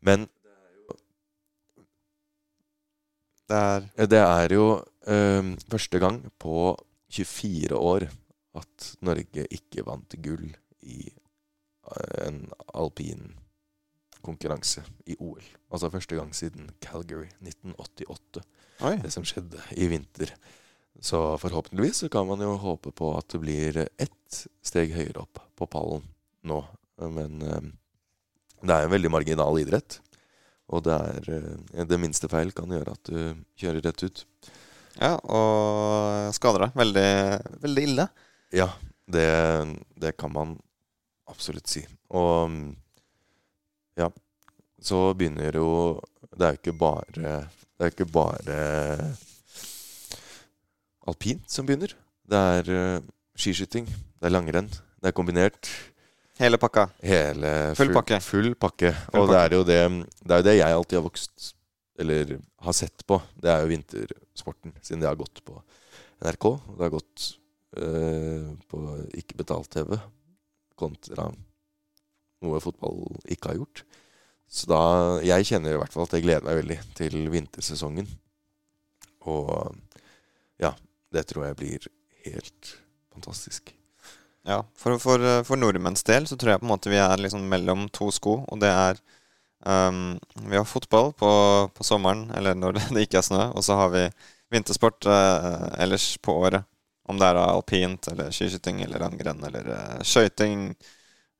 Men 0.03 0.27
det 0.41 0.51
er 0.51 0.73
jo 0.75 0.97
Det 3.51 3.61
er 3.61 4.07
Det 4.11 4.19
er 4.19 4.57
jo 4.57 4.65
eh, 5.07 5.53
første 5.71 6.01
gang 6.01 6.23
på 6.41 6.75
24 7.11 7.77
år 7.77 8.07
at 8.59 8.87
Norge 9.05 9.45
ikke 9.51 9.85
vant 9.87 10.15
gull 10.23 10.49
i 10.81 11.03
eh, 11.11 12.17
en 12.27 12.43
alpin 12.73 13.31
konkurranse 14.21 14.83
i 15.09 15.15
OL. 15.19 15.43
Altså 15.73 15.89
første 15.93 16.17
gang 16.17 16.33
siden 16.37 16.69
Calgary 16.83 17.29
1988, 17.41 18.43
Oi. 18.85 18.95
det 19.01 19.13
som 19.13 19.25
skjedde 19.25 19.61
i 19.77 19.87
vinter. 19.89 20.33
Så 21.01 21.37
forhåpentligvis 21.41 22.03
så 22.03 22.09
kan 22.09 22.27
man 22.27 22.41
jo 22.43 22.53
håpe 22.61 22.91
på 22.93 23.13
at 23.17 23.31
det 23.33 23.41
blir 23.41 23.79
ett 23.85 24.41
steg 24.61 24.93
høyere 24.93 25.23
opp 25.23 25.41
på 25.57 25.67
pallen 25.71 26.05
nå. 26.45 26.61
Men 27.01 27.41
eh, 27.41 27.69
det 28.61 28.75
er 28.75 28.85
en 28.85 28.93
veldig 28.93 29.13
marginal 29.13 29.57
idrett. 29.61 29.99
Og 30.71 30.85
det 30.85 30.97
er 30.97 31.31
eh, 31.37 31.85
det 31.87 31.99
minste 32.01 32.29
feil 32.31 32.53
kan 32.55 32.71
gjøre 32.71 32.93
at 32.97 33.09
du 33.09 33.45
kjører 33.59 33.87
rett 33.87 34.05
ut. 34.05 34.25
Ja, 34.99 35.15
og 35.23 36.33
skader 36.35 36.67
deg. 36.67 36.75
Veldig, 36.81 37.11
veldig 37.63 37.85
ille. 37.87 38.07
Ja, 38.55 38.67
det, 39.11 39.27
det 40.01 40.15
kan 40.19 40.33
man 40.33 40.57
absolutt 41.31 41.69
si. 41.71 41.83
Og 42.11 42.51
ja, 43.99 44.09
så 44.81 45.11
begynner 45.15 45.55
jo 45.55 45.69
Det 46.31 46.47
er 46.47 46.55
jo 46.55 46.59
ikke 46.59 46.73
bare 46.79 47.05
Det 47.13 47.85
er 47.85 47.91
ikke 47.93 48.07
bare 48.11 48.57
alpint 51.07 51.47
som 51.49 51.65
begynner. 51.65 51.93
Det 52.29 52.41
er 52.57 52.67
eh, 52.71 53.07
skiskyting, 53.35 53.87
det 53.89 54.27
er 54.29 54.33
langrenn, 54.35 54.69
det 55.01 55.09
er 55.09 55.15
kombinert. 55.17 55.69
Hele 56.39 56.59
pakka. 56.61 56.85
Hele 57.03 57.49
Full 57.77 57.91
pakke. 57.95 58.19
Full 58.23 58.53
pakke. 58.55 58.93
Full 59.09 59.23
og 59.23 59.31
det 59.31 59.39
er 59.39 59.49
det, 59.51 59.79
det 60.21 60.35
er 60.35 60.43
jo 60.43 60.45
det 60.47 60.55
jeg 60.59 60.77
alltid 60.77 60.99
har 60.99 61.07
vokst 61.07 61.51
Eller 62.01 62.37
har 62.65 62.75
sett 62.75 63.05
på. 63.07 63.19
Det 63.37 63.51
er 63.51 63.63
jo 63.63 63.71
vintersporten, 63.71 64.73
siden 64.81 65.03
det 65.03 65.09
har 65.09 65.19
gått 65.19 65.43
på 65.47 65.59
NRK. 66.21 66.49
Og 66.49 66.73
det 66.75 66.87
har 66.87 66.95
gått 66.97 67.27
eh, 67.77 68.49
på 68.71 68.83
ikke-betalt 69.21 69.71
TV 69.77 69.95
kontra 70.81 71.29
noe 72.41 72.61
fotball 72.63 73.03
ikke 73.29 73.51
har 73.51 73.59
gjort. 73.61 73.83
Så 74.51 74.67
da 74.67 74.81
Jeg 75.23 75.47
kjenner 75.47 75.75
i 75.75 75.79
hvert 75.79 75.93
fall 75.93 76.07
at 76.07 76.15
jeg 76.17 76.25
gleder 76.25 76.47
meg 76.47 76.59
veldig 76.59 76.79
til 76.97 77.17
vintersesongen. 77.31 78.09
Og 79.29 79.77
ja, 80.61 80.73
det 81.13 81.27
tror 81.29 81.47
jeg 81.47 81.59
blir 81.61 81.87
helt 82.25 82.73
fantastisk. 83.13 83.71
Ja, 84.47 84.63
for, 84.75 84.97
for, 84.97 85.21
for 85.45 85.59
nordmenns 85.59 86.03
del 86.07 86.25
så 86.27 86.35
tror 86.39 86.55
jeg 86.55 86.61
på 86.63 86.65
en 86.65 86.73
måte 86.73 86.91
vi 86.91 86.97
er 86.97 87.21
liksom 87.21 87.45
mellom 87.49 87.85
to 87.93 88.09
sko, 88.13 88.39
og 88.49 88.61
det 88.63 88.71
er 88.73 89.01
um, 89.65 90.19
Vi 90.49 90.57
har 90.57 90.65
fotball 90.65 91.13
på, 91.13 91.31
på 91.73 91.83
sommeren, 91.83 92.29
eller 92.37 92.55
når 92.55 92.79
det 92.95 93.05
ikke 93.07 93.21
er 93.21 93.27
snø, 93.27 93.47
og 93.55 93.65
så 93.65 93.77
har 93.79 93.93
vi 93.93 94.07
vintersport 94.51 95.07
uh, 95.07 95.69
ellers 95.81 96.15
på 96.21 96.35
året. 96.45 96.67
Om 97.09 97.19
det 97.19 97.27
er 97.27 97.39
alpint, 97.41 98.07
eller 98.11 98.31
skiskyting, 98.31 98.81
eller 98.85 99.01
langrenn, 99.03 99.41
eller 99.47 99.71
uh, 99.73 100.01
skøyting, 100.05 100.69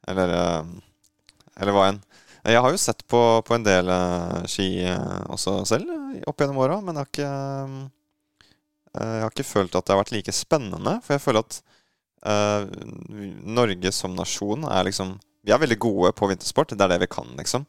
eller, 0.10 0.34
uh, 0.36 1.60
eller 1.60 1.75
hva 1.75 1.90
enn. 1.92 2.01
Jeg 2.42 2.62
har 2.66 2.74
jo 2.74 2.80
sett 2.82 3.04
på, 3.06 3.20
på 3.46 3.54
en 3.54 3.66
del 3.66 3.90
uh, 3.94 4.42
ski 4.50 4.82
uh, 4.90 5.28
også 5.30 5.60
selv 5.70 5.92
uh, 5.94 6.16
opp 6.30 6.42
gjennom 6.42 6.62
åra, 6.63 6.80
men 6.82 6.98
jeg 6.98 7.06
har, 7.06 7.12
ikke, 7.12 7.34
uh, 8.98 9.04
jeg 9.04 9.25
har 9.25 9.36
ikke 9.36 9.46
følt 9.46 9.78
at 9.78 9.86
det 9.86 9.94
har 9.94 10.01
vært 10.01 10.13
like 10.16 10.34
spennende. 10.34 10.96
For 11.06 11.16
jeg 11.16 11.24
føler 11.28 11.46
at 11.46 11.60
uh, 12.25 12.66
Norge 13.46 13.94
som 13.94 14.18
nasjon 14.18 14.66
er 14.70 14.90
liksom 14.90 15.20
Vi 15.46 15.54
er 15.54 15.62
veldig 15.62 15.78
gode 15.82 16.12
på 16.13 16.28
vintersport. 16.30 16.74
Det 16.78 16.86
er 16.86 16.92
det 16.94 17.00
vi 17.01 17.10
kan, 17.10 17.30
liksom. 17.38 17.63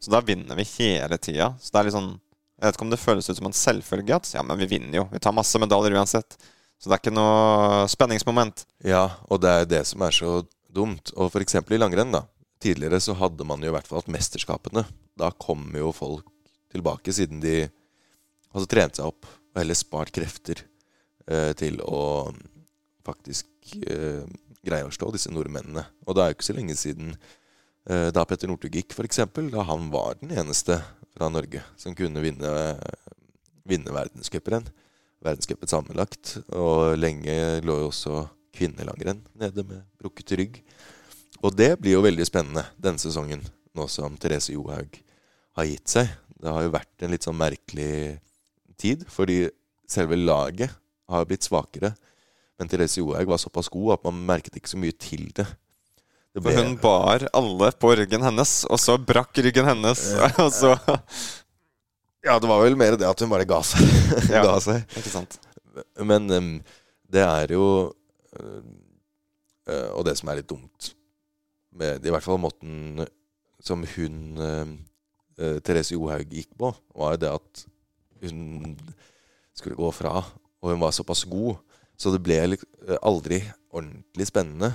Så 0.00 0.12
da 0.12 0.20
vinner 0.24 0.58
vi 0.58 0.66
hele 0.76 1.18
tida. 1.18 1.52
Så 1.60 1.72
det 1.72 1.80
er 1.80 1.88
litt 1.88 1.96
sånn 1.96 2.12
Jeg 2.56 2.64
vet 2.64 2.76
ikke 2.78 2.86
om 2.86 2.92
det 2.92 3.00
føles 3.02 3.26
ut 3.28 3.36
som 3.36 3.48
en 3.50 3.56
selvfølge 3.56 4.16
at 4.16 4.30
ja, 4.32 4.42
men 4.46 4.56
vi 4.56 4.68
vinner 4.70 5.02
jo. 5.02 5.08
Vi 5.12 5.20
tar 5.20 5.34
masse 5.36 5.60
medaljer 5.60 5.96
uansett. 5.98 6.38
Så 6.80 6.88
det 6.88 6.96
er 6.96 7.02
ikke 7.02 7.16
noe 7.16 7.82
spenningsmoment. 7.92 8.64
Ja, 8.84 9.02
og 9.28 9.42
det 9.44 9.52
er 9.52 9.68
det 9.68 9.82
som 9.88 10.00
er 10.06 10.14
så 10.16 10.38
dumt. 10.72 11.12
Og 11.16 11.28
for 11.34 11.44
eksempel 11.44 11.76
i 11.76 11.80
langrenn, 11.80 12.14
da. 12.14 12.22
Tidligere 12.62 13.00
så 13.04 13.16
hadde 13.20 13.44
man 13.48 13.60
jo 13.60 13.68
i 13.68 13.74
hvert 13.74 13.88
fall 13.88 14.00
hatt 14.00 14.12
mesterskapene. 14.12 14.86
Da 15.20 15.28
kom 15.36 15.68
jo 15.76 15.92
folk 15.96 16.24
tilbake, 16.72 17.12
siden 17.12 17.42
de 17.44 17.66
altså 18.52 18.68
trent 18.72 18.96
seg 18.98 19.10
opp 19.10 19.28
og 19.28 19.60
heller 19.60 19.76
spart 19.76 20.12
krefter 20.16 20.62
eh, 21.28 21.52
til 21.56 21.78
å 21.84 22.32
faktisk 23.06 23.76
eh, 23.84 24.24
greie 24.66 24.86
å 24.86 24.92
slå 24.92 25.12
disse 25.14 25.32
nordmennene. 25.32 25.84
Og 26.06 26.16
det 26.16 26.24
er 26.24 26.32
jo 26.32 26.38
ikke 26.38 26.48
så 26.48 26.56
lenge 26.56 26.76
siden 26.78 27.14
da 27.86 28.24
Petter 28.26 28.50
Northug 28.50 28.74
gikk, 28.74 28.96
f.eks., 28.96 29.20
da 29.52 29.62
han 29.68 29.90
var 29.92 30.16
den 30.18 30.32
eneste 30.34 30.80
fra 31.14 31.28
Norge 31.32 31.62
som 31.78 31.94
kunne 31.96 32.22
vinne, 32.24 32.50
vinne 33.66 33.94
verdenscuprenn. 33.94 34.66
Verdenscupen 35.24 35.70
sammenlagt. 35.70 36.36
Og 36.50 36.96
lenge 36.98 37.36
lå 37.64 37.78
jo 37.80 37.90
også 37.90 38.24
kvinnelangrenn 38.56 39.22
nede 39.38 39.64
med 39.68 39.84
brukket 40.00 40.34
rygg. 40.40 40.60
Og 41.44 41.54
det 41.56 41.74
blir 41.80 41.96
jo 41.96 42.04
veldig 42.04 42.26
spennende 42.26 42.64
denne 42.80 43.00
sesongen, 43.00 43.42
nå 43.76 43.86
som 43.92 44.16
Therese 44.20 44.54
Johaug 44.54 44.96
har 45.56 45.68
gitt 45.68 45.92
seg. 45.92 46.10
Det 46.36 46.52
har 46.52 46.64
jo 46.64 46.74
vært 46.74 47.04
en 47.04 47.12
litt 47.12 47.26
sånn 47.26 47.38
merkelig 47.38 48.18
tid, 48.80 49.04
fordi 49.08 49.44
selve 49.88 50.18
laget 50.18 50.72
har 51.10 51.28
blitt 51.28 51.46
svakere. 51.46 51.92
Men 52.56 52.70
Therese 52.72 53.00
Johaug 53.00 53.28
var 53.30 53.40
såpass 53.40 53.70
god 53.72 53.96
at 53.96 54.08
man 54.08 54.24
merket 54.32 54.56
ikke 54.58 54.72
så 54.72 54.80
mye 54.80 54.96
til 54.96 55.28
det. 55.36 55.46
Det 56.36 56.44
For 56.44 56.60
hun 56.60 56.74
bar 56.80 57.26
alle 57.32 57.70
på 57.80 57.92
ryggen 57.96 58.24
hennes, 58.26 58.58
og 58.68 58.80
så 58.82 58.98
brakk 59.00 59.38
ryggen 59.40 59.68
hennes. 59.68 60.02
og 60.44 60.50
så 60.52 60.74
Ja, 62.26 62.36
det 62.42 62.50
var 62.50 62.60
vel 62.60 62.76
mer 62.76 62.98
det 63.00 63.08
at 63.08 63.22
hun 63.22 63.32
bare 63.32 63.48
ga 63.48 63.62
seg. 63.64 63.80
Ja. 64.34 64.42
ga 64.44 64.58
seg. 64.60 64.84
Ikke 65.00 65.12
sant? 65.14 65.38
Men 65.96 66.28
um, 66.32 66.52
det 67.12 67.24
er 67.24 67.52
jo 67.52 67.66
uh, 68.36 68.62
Og 69.96 70.04
det 70.08 70.16
som 70.18 70.28
er 70.32 70.40
litt 70.40 70.48
dumt 70.50 70.92
med 71.76 72.04
i 72.06 72.12
hvert 72.12 72.24
fall 72.24 72.38
måten 72.40 73.04
som 73.60 73.82
hun 73.96 74.40
eh, 74.40 75.56
Therese 75.60 75.92
Johaug 75.92 76.30
gikk 76.32 76.54
på, 76.56 76.70
var 76.96 77.16
jo 77.16 77.20
det 77.20 77.32
at 77.34 77.62
hun 78.22 78.76
skulle 79.56 79.76
gå 79.76 79.90
fra, 79.92 80.22
og 80.62 80.72
hun 80.72 80.80
var 80.80 80.94
såpass 80.96 81.24
god. 81.28 81.58
Så 81.96 82.12
det 82.14 82.22
ble 82.24 82.38
eh, 82.54 82.98
aldri 83.02 83.40
ordentlig 83.72 84.28
spennende. 84.28 84.72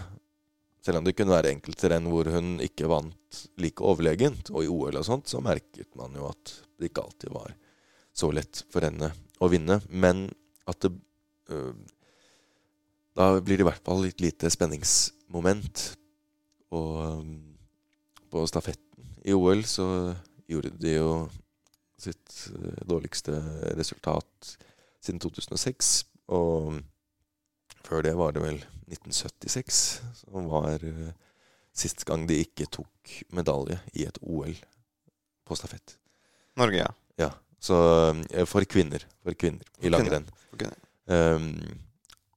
Selv 0.82 0.98
om 0.98 1.06
det 1.06 1.14
kunne 1.18 1.36
være 1.36 1.52
enkeltrenn 1.54 2.10
hvor 2.10 2.30
hun 2.34 2.56
ikke 2.64 2.90
vant 2.90 3.42
like 3.62 3.86
overlegent, 3.86 4.50
og 4.50 4.66
i 4.66 4.72
OL 4.72 4.98
og 4.98 5.06
sånt, 5.06 5.30
så 5.30 5.42
merket 5.44 5.92
man 6.00 6.16
jo 6.18 6.26
at 6.32 6.56
det 6.80 6.90
ikke 6.90 7.04
alltid 7.06 7.34
var 7.36 7.54
så 8.18 8.32
lett 8.34 8.64
for 8.74 8.86
henne 8.86 9.12
å 9.42 9.50
vinne. 9.52 9.78
Men 9.90 10.28
at 10.70 10.82
det 10.84 10.94
øh, 11.54 11.74
Da 13.12 13.42
blir 13.44 13.60
det 13.60 13.66
i 13.66 13.68
hvert 13.68 13.84
fall 13.84 14.06
litt 14.06 14.22
lite 14.24 14.50
spenningsmoment. 14.50 15.82
Og 16.72 16.92
øh, 17.06 17.32
på 18.32 18.46
stafetten 18.48 19.18
i 19.28 19.36
OL 19.36 19.66
så 19.68 19.86
gjorde 20.50 20.72
de 20.82 20.96
jo 20.96 21.12
sitt 22.02 22.48
øh, 22.56 22.82
dårligste 22.88 23.36
resultat 23.78 24.56
siden 25.04 25.20
2006. 25.22 25.92
Og 26.32 26.80
før 27.86 28.06
det 28.06 28.14
var 28.20 28.36
det 28.36 28.44
vel 28.44 28.60
1976 28.92 29.82
som 30.22 30.50
var 30.52 30.84
uh, 30.84 31.12
sist 31.76 32.04
gang 32.08 32.28
de 32.30 32.42
ikke 32.44 32.70
tok 32.72 33.16
medalje 33.36 33.80
i 33.96 34.06
et 34.08 34.20
OL 34.22 34.54
på 35.48 35.58
stafett. 35.60 35.98
Norge, 36.60 36.84
ja. 36.84 36.92
Ja, 37.20 37.32
så 37.60 37.78
øh, 38.14 38.46
for 38.50 38.66
kvinner. 38.68 39.04
For 39.24 39.36
kvinner 39.38 39.68
i 39.82 39.92
langrenn. 39.92 40.28
Um, 41.12 41.60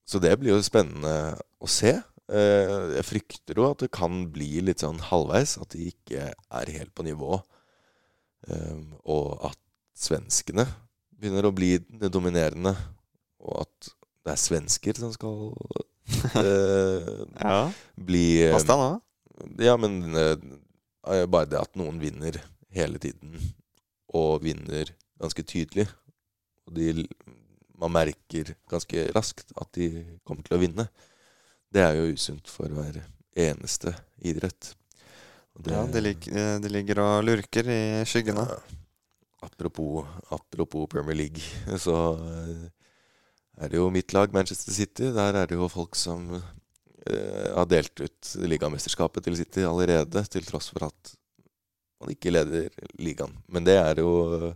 så 0.06 0.20
det 0.22 0.34
blir 0.40 0.54
jo 0.54 0.62
spennende 0.64 1.34
å 1.62 1.70
se. 1.70 1.96
Uh, 2.30 2.94
jeg 2.96 3.06
frykter 3.08 3.60
jo 3.60 3.68
at 3.70 3.84
det 3.84 3.92
kan 3.94 4.24
bli 4.32 4.62
litt 4.64 4.84
sånn 4.84 5.02
halvveis, 5.10 5.56
at 5.60 5.74
de 5.74 5.90
ikke 5.92 6.30
er 6.32 6.72
helt 6.78 6.94
på 6.96 7.06
nivå. 7.06 7.40
Um, 8.48 8.94
og 9.02 9.50
at 9.50 9.60
svenskene 9.96 10.66
begynner 11.14 11.48
å 11.48 11.54
bli 11.56 11.76
det 12.00 12.10
dominerende, 12.12 12.74
og 13.44 13.64
at 13.64 13.92
det 14.24 14.32
er 14.32 14.40
svensker 14.40 14.96
som 15.00 15.12
skal 15.12 15.52
uh, 15.52 17.24
ja. 17.44 17.58
bli 17.96 18.24
uh, 18.46 18.52
Pass 18.54 18.66
deg 18.68 18.80
nå. 18.80 18.90
ja, 19.64 19.74
men 19.80 19.98
uh, 20.16 21.26
bare 21.28 21.48
det 21.50 21.60
at 21.60 21.74
noen 21.76 21.98
vinner 22.00 22.38
hele 22.74 22.98
tiden, 23.02 23.36
og 24.14 24.40
vinner 24.44 24.88
ganske 25.20 25.44
tydelig 25.46 25.84
Og 26.66 26.72
de, 26.78 27.04
man 27.78 27.92
merker 27.94 28.54
ganske 28.70 29.08
raskt 29.14 29.52
at 29.60 29.68
de 29.76 29.88
kommer 30.24 30.42
til 30.46 30.56
å 30.56 30.60
vinne. 30.62 30.86
Det 31.74 31.82
er 31.84 31.98
jo 31.98 32.14
usunt 32.14 32.48
for 32.48 32.70
hver 32.72 33.00
eneste 33.36 33.92
idrett. 34.24 34.72
Det- 35.58 35.74
Ja, 35.74 35.84
de, 35.86 36.00
eh, 36.32 36.56
de 36.62 36.70
ligger 36.72 37.00
og 37.02 37.24
lurker 37.26 37.68
i 37.68 37.80
skyggene. 38.08 38.46
ja. 38.48 38.58
Apropos, 39.44 40.06
apropos 40.32 40.86
Premier 40.88 41.14
League, 41.18 41.42
så 41.84 42.16
er 43.60 43.70
det 43.70 43.78
jo 43.78 43.90
mitt 43.94 44.12
lag, 44.16 44.32
Manchester 44.34 44.74
City. 44.74 45.10
Der 45.14 45.36
er 45.42 45.46
det 45.50 45.58
jo 45.58 45.68
folk 45.70 45.96
som 45.98 46.26
eh, 46.34 47.50
har 47.54 47.68
delt 47.70 48.00
ut 48.00 48.34
ligamesterskapet 48.50 49.26
til 49.26 49.36
City 49.38 49.66
allerede, 49.68 50.24
til 50.30 50.46
tross 50.46 50.72
for 50.74 50.88
at 50.88 51.14
man 52.02 52.12
ikke 52.14 52.32
leder 52.34 52.68
ligaen. 53.00 53.34
Men 53.48 53.66
det 53.66 53.78
er 53.80 54.00
jo 54.02 54.54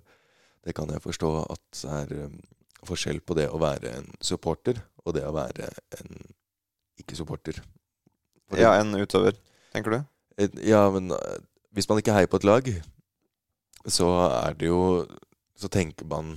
Det 0.67 0.75
kan 0.75 0.91
jeg 0.91 1.01
forstå 1.01 1.29
at 1.49 1.85
er 1.89 2.11
um, 2.27 2.41
forskjell 2.85 3.21
på 3.25 3.33
det 3.39 3.47
å 3.49 3.61
være 3.63 3.93
en 3.97 4.09
supporter 4.21 4.77
og 5.07 5.15
det 5.17 5.23
å 5.25 5.33
være 5.33 5.71
en 5.97 6.19
ikke-supporter. 7.01 7.63
Ja, 8.59 8.75
en 8.77 8.93
utøver, 8.99 9.39
tenker 9.73 9.95
du? 9.95 9.99
Eh, 10.37 10.51
Ja, 10.69 10.83
men 10.91 11.15
eh, 11.15 11.39
hvis 11.73 11.89
man 11.89 12.03
ikke 12.03 12.13
heier 12.13 12.29
på 12.29 12.37
et 12.37 12.45
lag, 12.45 12.69
så 13.87 14.11
er 14.45 14.59
det 14.59 14.69
jo 14.69 15.07
Så 15.59 15.67
tenker 15.69 16.07
man 16.07 16.37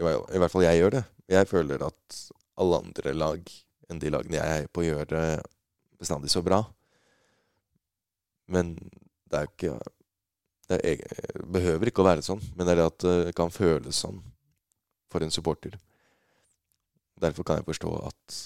i 0.00 0.38
hvert 0.40 0.52
fall 0.52 0.62
jeg 0.64 0.78
gjør 0.78 0.94
det. 0.94 1.02
Jeg 1.30 1.48
føler 1.48 1.82
at 1.86 2.18
alle 2.60 2.80
andre 2.84 3.14
lag 3.16 3.52
enn 3.90 4.00
de 4.00 4.12
lagene 4.12 4.38
jeg 4.38 4.52
heier 4.52 4.70
på, 4.72 4.84
gjør 4.84 5.08
det 5.10 5.26
bestandig 6.00 6.30
så 6.32 6.42
bra. 6.44 6.62
Men 8.52 8.74
det 9.30 9.40
er 9.40 9.50
ikke 9.50 9.76
Det 10.64 10.78
er, 10.80 11.00
behøver 11.52 11.90
ikke 11.90 12.00
å 12.00 12.06
være 12.06 12.22
sånn, 12.24 12.40
men 12.56 12.64
det 12.64 12.72
er 12.72 12.78
det 12.78 12.84
at 12.88 13.02
det 13.04 13.32
kan 13.36 13.50
føles 13.52 13.98
sånn 14.00 14.22
for 15.12 15.20
en 15.20 15.32
supporter. 15.34 15.74
Derfor 17.20 17.44
kan 17.44 17.58
jeg 17.60 17.66
forstå 17.68 17.90
at 18.08 18.36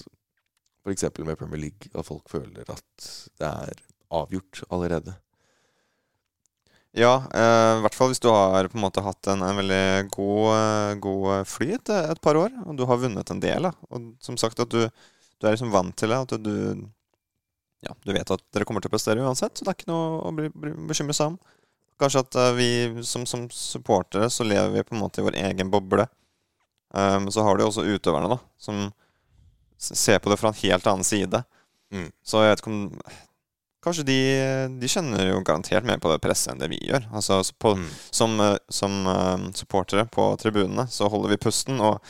f.eks. 0.83 1.05
med 1.23 1.39
Premier 1.39 1.61
League 1.63 1.87
at 1.93 2.03
folk 2.03 2.27
føler 2.27 2.67
at 2.67 3.07
det 3.39 3.47
er 3.47 3.79
avgjort 4.11 4.65
allerede. 4.67 5.15
Ja, 6.97 7.11
eh, 7.37 7.77
i 7.77 7.81
hvert 7.83 7.93
fall 7.93 8.09
hvis 8.09 8.21
du 8.21 8.31
har 8.33 8.65
på 8.71 8.77
en 8.79 8.81
måte 8.81 9.03
hatt 9.05 9.27
en, 9.29 9.43
en 9.45 9.59
veldig 9.59 10.09
god, 10.09 10.45
eh, 10.55 10.93
god 11.03 11.45
flyt 11.47 11.91
et, 11.93 12.21
par 12.23 12.39
år, 12.39 12.53
og 12.65 12.79
du 12.79 12.85
har 12.89 12.97
vunnet 13.01 13.29
en 13.29 13.41
del. 13.43 13.67
Da. 13.69 13.73
Og 13.93 14.07
som 14.25 14.39
sagt 14.41 14.59
at 14.63 14.71
du, 14.73 14.87
du 14.89 15.45
er 15.45 15.53
liksom 15.53 15.73
vant 15.73 15.93
til 15.97 16.09
det. 16.09 16.17
At 16.25 16.33
du, 16.41 16.55
ja, 17.85 17.93
du 17.93 18.13
vet 18.15 18.33
at 18.33 18.43
dere 18.55 18.65
kommer 18.65 18.81
til 18.81 18.89
å 18.89 18.95
prestere 18.95 19.21
uansett, 19.21 19.53
så 19.53 19.65
det 19.67 19.73
er 19.73 19.77
ikke 19.77 19.91
noe 19.91 20.17
å 20.25 20.33
bli, 20.35 20.49
bli 20.49 20.73
bekymre 20.89 21.15
seg 21.15 21.35
om. 21.35 21.37
Kanskje 22.01 22.25
at 22.25 22.39
eh, 22.41 22.55
vi 22.57 22.71
som, 23.05 23.27
som 23.29 23.45
supportere 23.53 24.31
så 24.33 24.47
lever 24.47 24.73
vi 24.79 24.87
på 24.87 24.97
en 24.97 25.03
måte 25.03 25.21
i 25.21 25.27
vår 25.27 25.37
egen 25.45 25.69
boble. 25.69 26.09
Um, 26.89 27.27
så 27.29 27.43
har 27.45 27.53
du 27.53 27.61
jo 27.61 27.69
også 27.69 27.85
utøverne, 27.85 28.31
da, 28.31 28.39
som 28.57 28.87
ser 29.77 30.17
på 30.17 30.31
det 30.31 30.39
fra 30.41 30.49
en 30.49 30.57
helt 30.63 30.87
annen 30.89 31.05
side. 31.05 31.43
Mm. 31.93 32.07
Så 32.25 32.41
jeg 32.41 32.55
vet 32.55 32.63
ikke 32.63 32.71
om 32.73 32.79
Kanskje 33.79 34.03
de, 34.03 34.17
de 34.75 34.87
kjenner 34.91 35.29
jo 35.29 35.39
garantert 35.47 35.85
mer 35.87 36.01
på 36.03 36.09
det 36.11 36.19
presset 36.19 36.51
enn 36.51 36.59
det 36.59 36.67
vi 36.73 36.81
gjør. 36.83 37.05
Altså 37.15 37.39
på, 37.55 37.77
Mm. 37.79 37.85
Som, 38.11 38.39
eh, 38.43 38.57
som 38.67 38.95
uh, 39.07 39.51
supportere 39.55 40.03
på 40.11 40.25
tribunene 40.41 40.87
så 40.91 41.07
holder 41.07 41.31
vi 41.31 41.43
pusten 41.45 41.79
og 41.79 42.01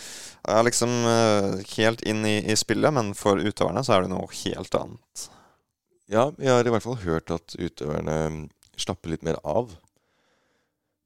er 0.49 0.63
liksom 0.65 0.89
uh, 1.05 1.59
helt 1.75 2.01
inn 2.09 2.25
i, 2.25 2.39
i 2.41 2.55
spillet, 2.57 2.93
men 2.95 3.13
for 3.13 3.37
utøverne 3.37 3.83
så 3.85 3.95
er 3.95 4.05
det 4.05 4.13
noe 4.15 4.25
helt 4.41 4.79
annet. 4.79 5.29
Ja, 6.09 6.31
jeg 6.41 6.49
har 6.49 6.65
i 6.65 6.73
hvert 6.73 6.87
fall 6.87 6.97
hørt 7.03 7.29
at 7.29 7.53
utøverne 7.53 8.17
mm, 8.33 8.43
slapper 8.81 9.13
litt 9.13 9.25
mer 9.27 9.37
av. 9.45 9.75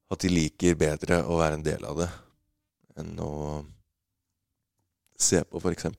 At 0.08 0.24
de 0.24 0.32
liker 0.32 0.78
bedre 0.80 1.20
å 1.28 1.42
være 1.42 1.58
en 1.58 1.66
del 1.66 1.84
av 1.84 2.00
det 2.00 2.12
enn 3.00 3.18
å 3.20 3.32
se 5.18 5.42
på, 5.44 5.60
f.eks. 5.60 5.90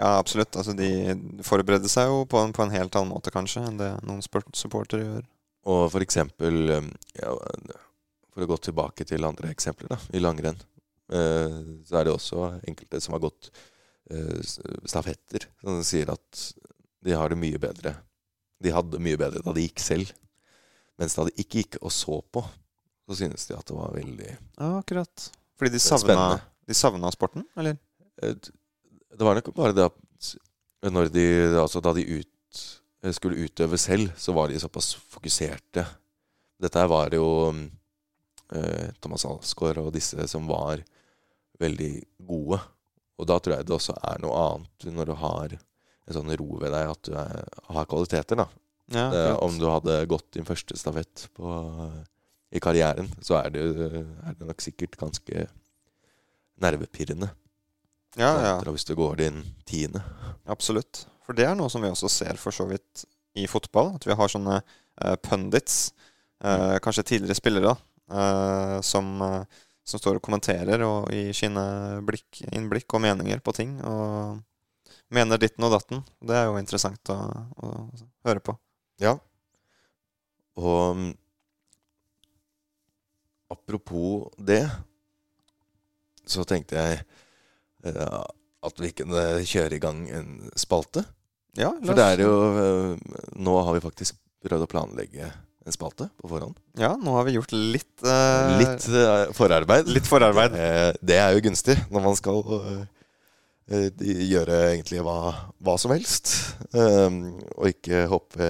Ja, 0.00 0.14
absolutt. 0.16 0.56
Altså, 0.56 0.72
de 0.72 1.42
forbereder 1.44 1.90
seg 1.92 2.08
jo 2.08 2.22
på 2.30 2.40
en, 2.40 2.54
på 2.56 2.64
en 2.64 2.72
helt 2.72 2.94
annen 2.96 3.12
måte, 3.12 3.32
kanskje, 3.34 3.66
enn 3.68 3.80
det 3.80 3.90
noen 4.08 4.22
supportere 4.24 5.04
gjør. 5.04 5.26
Og 5.68 5.82
for 5.92 6.00
eksempel 6.00 6.72
um, 6.72 6.86
ja, 7.18 7.34
For 8.32 8.46
å 8.46 8.48
gå 8.48 8.56
tilbake 8.64 9.04
til 9.04 9.28
andre 9.28 9.50
eksempler 9.52 9.90
da, 9.92 9.98
i 10.16 10.22
langrenn, 10.22 10.56
eh, 11.12 11.58
så 11.84 11.98
er 12.00 12.06
det 12.06 12.14
også 12.14 12.46
enkelte 12.70 13.00
som 13.04 13.16
har 13.16 13.20
gått 13.26 13.50
eh, 14.08 14.38
stafetter, 14.88 15.44
som 15.60 15.82
sier 15.84 16.12
at 16.14 16.44
de 17.04 17.16
har 17.16 17.32
det 17.32 17.40
mye 17.42 17.60
bedre. 17.60 17.92
De 18.62 18.72
hadde 18.72 18.94
det 18.94 19.02
mye 19.04 19.20
bedre 19.20 19.42
da 19.44 19.52
de 19.56 19.66
gikk 19.66 19.82
selv. 19.84 20.14
Mens 21.00 21.18
da 21.18 21.26
de 21.26 21.34
ikke 21.42 21.64
gikk 21.64 21.80
og 21.82 21.92
så 21.92 22.20
på, 22.32 22.44
så 23.10 23.18
synes 23.20 23.44
de 23.50 23.58
at 23.58 23.66
det 23.68 23.76
var 23.76 23.92
veldig 23.98 24.30
Ja, 24.30 24.70
akkurat. 24.78 25.28
Fordi 25.60 25.74
de 25.74 25.82
savna, 25.82 26.38
de 26.68 26.78
savna 26.78 27.12
sporten, 27.12 27.44
eller? 27.58 27.76
Eh, 28.22 28.36
Det 29.10 29.26
var 29.26 29.38
nok 29.38 29.50
bare 29.56 29.76
det 29.76 29.88
at 29.88 30.90
når 30.94 31.10
de, 31.12 31.24
altså 31.60 31.82
da 31.84 31.92
de 31.96 32.06
ut, 32.20 32.60
skulle 33.16 33.46
utøve 33.46 33.78
selv, 33.80 34.12
så 34.16 34.32
var 34.36 34.48
de 34.48 34.60
såpass 34.60 34.94
fokuserte. 35.12 35.84
Dette 36.60 36.80
her 36.80 36.88
var 36.92 37.12
jo 37.16 37.26
eh, 37.50 38.90
Thomas 39.00 39.24
Alsgaard 39.28 39.80
og 39.82 39.92
disse 39.96 40.26
som 40.28 40.48
var 40.48 40.82
veldig 41.60 41.92
gode. 42.28 42.60
Og 43.20 43.28
da 43.28 43.36
tror 43.40 43.56
jeg 43.58 43.68
det 43.68 43.76
også 43.76 43.96
er 43.96 44.22
noe 44.24 44.44
annet 44.46 44.88
når 44.96 45.10
du 45.10 45.16
har 45.20 45.56
en 45.56 46.16
sånn 46.16 46.32
ro 46.40 46.48
ved 46.60 46.72
deg, 46.74 46.92
at 46.92 47.02
du 47.06 47.12
er, 47.20 47.42
har 47.76 47.88
kvaliteter. 47.88 48.40
da. 48.40 48.48
Ja, 48.90 49.04
det, 49.12 49.24
om 49.44 49.58
du 49.60 49.68
hadde 49.70 50.00
gått 50.10 50.32
din 50.34 50.48
første 50.48 50.74
stafett 50.78 51.28
på, 51.36 51.50
i 52.50 52.62
karrieren, 52.62 53.10
så 53.22 53.38
er 53.38 53.52
det, 53.54 53.66
er 53.94 54.34
det 54.38 54.48
nok 54.48 54.64
sikkert 54.64 54.96
ganske 54.98 55.44
nervepirrende. 56.60 57.30
Ja, 58.18 58.30
ja. 58.42 58.54
Hvis 58.66 58.84
du 58.88 58.96
går 58.98 59.20
din 59.20 59.42
tiende. 59.68 60.02
Absolutt. 60.50 61.04
For 61.26 61.36
det 61.36 61.46
er 61.46 61.56
noe 61.58 61.70
som 61.70 61.82
vi 61.84 61.90
også 61.92 62.10
ser 62.10 62.40
for 62.40 62.54
så 62.54 62.66
vidt 62.70 63.04
i 63.38 63.46
fotball. 63.46 63.94
At 63.98 64.06
vi 64.08 64.16
har 64.18 64.32
sånne 64.32 64.60
uh, 64.60 65.16
pundits, 65.22 65.92
uh, 66.42 66.76
kanskje 66.82 67.06
tidligere 67.12 67.38
spillere, 67.38 67.74
uh, 68.10 68.78
som, 68.82 69.12
som 69.86 70.02
står 70.02 70.18
og 70.18 70.24
kommenterer 70.26 70.82
og 70.86 71.10
gir 71.14 71.36
sine 71.36 71.64
blikk, 72.06 72.42
innblikk 72.50 72.98
og 72.98 73.04
meninger 73.06 73.42
på 73.44 73.54
ting. 73.60 73.78
Og 73.86 74.40
mener 75.14 75.38
ditten 75.38 75.66
og 75.66 75.74
datten. 75.74 76.04
Det 76.18 76.36
er 76.36 76.48
jo 76.48 76.58
interessant 76.60 77.14
å, 77.14 77.18
å 77.62 77.72
høre 78.26 78.42
på. 78.42 78.56
Ja. 79.02 79.16
Og 80.60 80.98
mm, 80.98 81.10
apropos 83.50 84.30
det, 84.38 84.64
så 86.26 86.44
tenkte 86.46 86.78
jeg 86.78 87.02
at 87.84 88.82
vi 88.82 88.90
kunne 88.92 89.22
kjøre 89.48 89.76
i 89.78 89.82
gang 89.82 90.02
en 90.12 90.50
spalte. 90.58 91.04
Ja, 91.58 91.72
For 91.82 91.98
det 91.98 92.04
er 92.06 92.20
jo 92.22 92.34
eh, 92.62 93.14
Nå 93.42 93.56
har 93.66 93.74
vi 93.74 93.82
faktisk 93.82 94.14
prøvd 94.44 94.68
å 94.68 94.70
planlegge 94.70 95.26
en 95.66 95.74
spalte 95.74 96.06
på 96.20 96.30
forhånd. 96.30 96.54
Ja, 96.78 96.94
nå 96.96 97.16
har 97.16 97.26
vi 97.26 97.34
gjort 97.34 97.52
litt 97.52 98.04
uh, 98.06 98.54
Litt 98.60 98.86
uh, 98.88 99.32
forarbeid. 99.36 99.90
litt 99.92 100.06
forarbeid. 100.08 100.54
Det, 100.54 100.70
Det 101.10 101.18
er 101.20 101.34
jo 101.34 101.42
gunstig 101.44 101.76
når 101.90 102.04
man 102.06 102.16
skal 102.16 102.40
uh, 102.54 102.84
eh, 103.70 103.90
gjøre 104.30 104.56
egentlig 104.70 105.02
hva, 105.04 105.18
hva 105.60 105.76
som 105.80 105.92
helst. 105.94 106.32
Um, 106.72 107.40
og 107.58 107.70
ikke 107.74 108.06
hoppe 108.10 108.48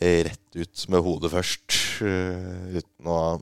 eh, 0.00 0.20
rett 0.28 0.60
ut 0.60 0.86
med 0.92 1.04
hodet 1.06 1.32
først 1.32 1.78
eh, 2.04 2.78
uten 2.78 3.08
å 3.08 3.16
ha 3.16 3.32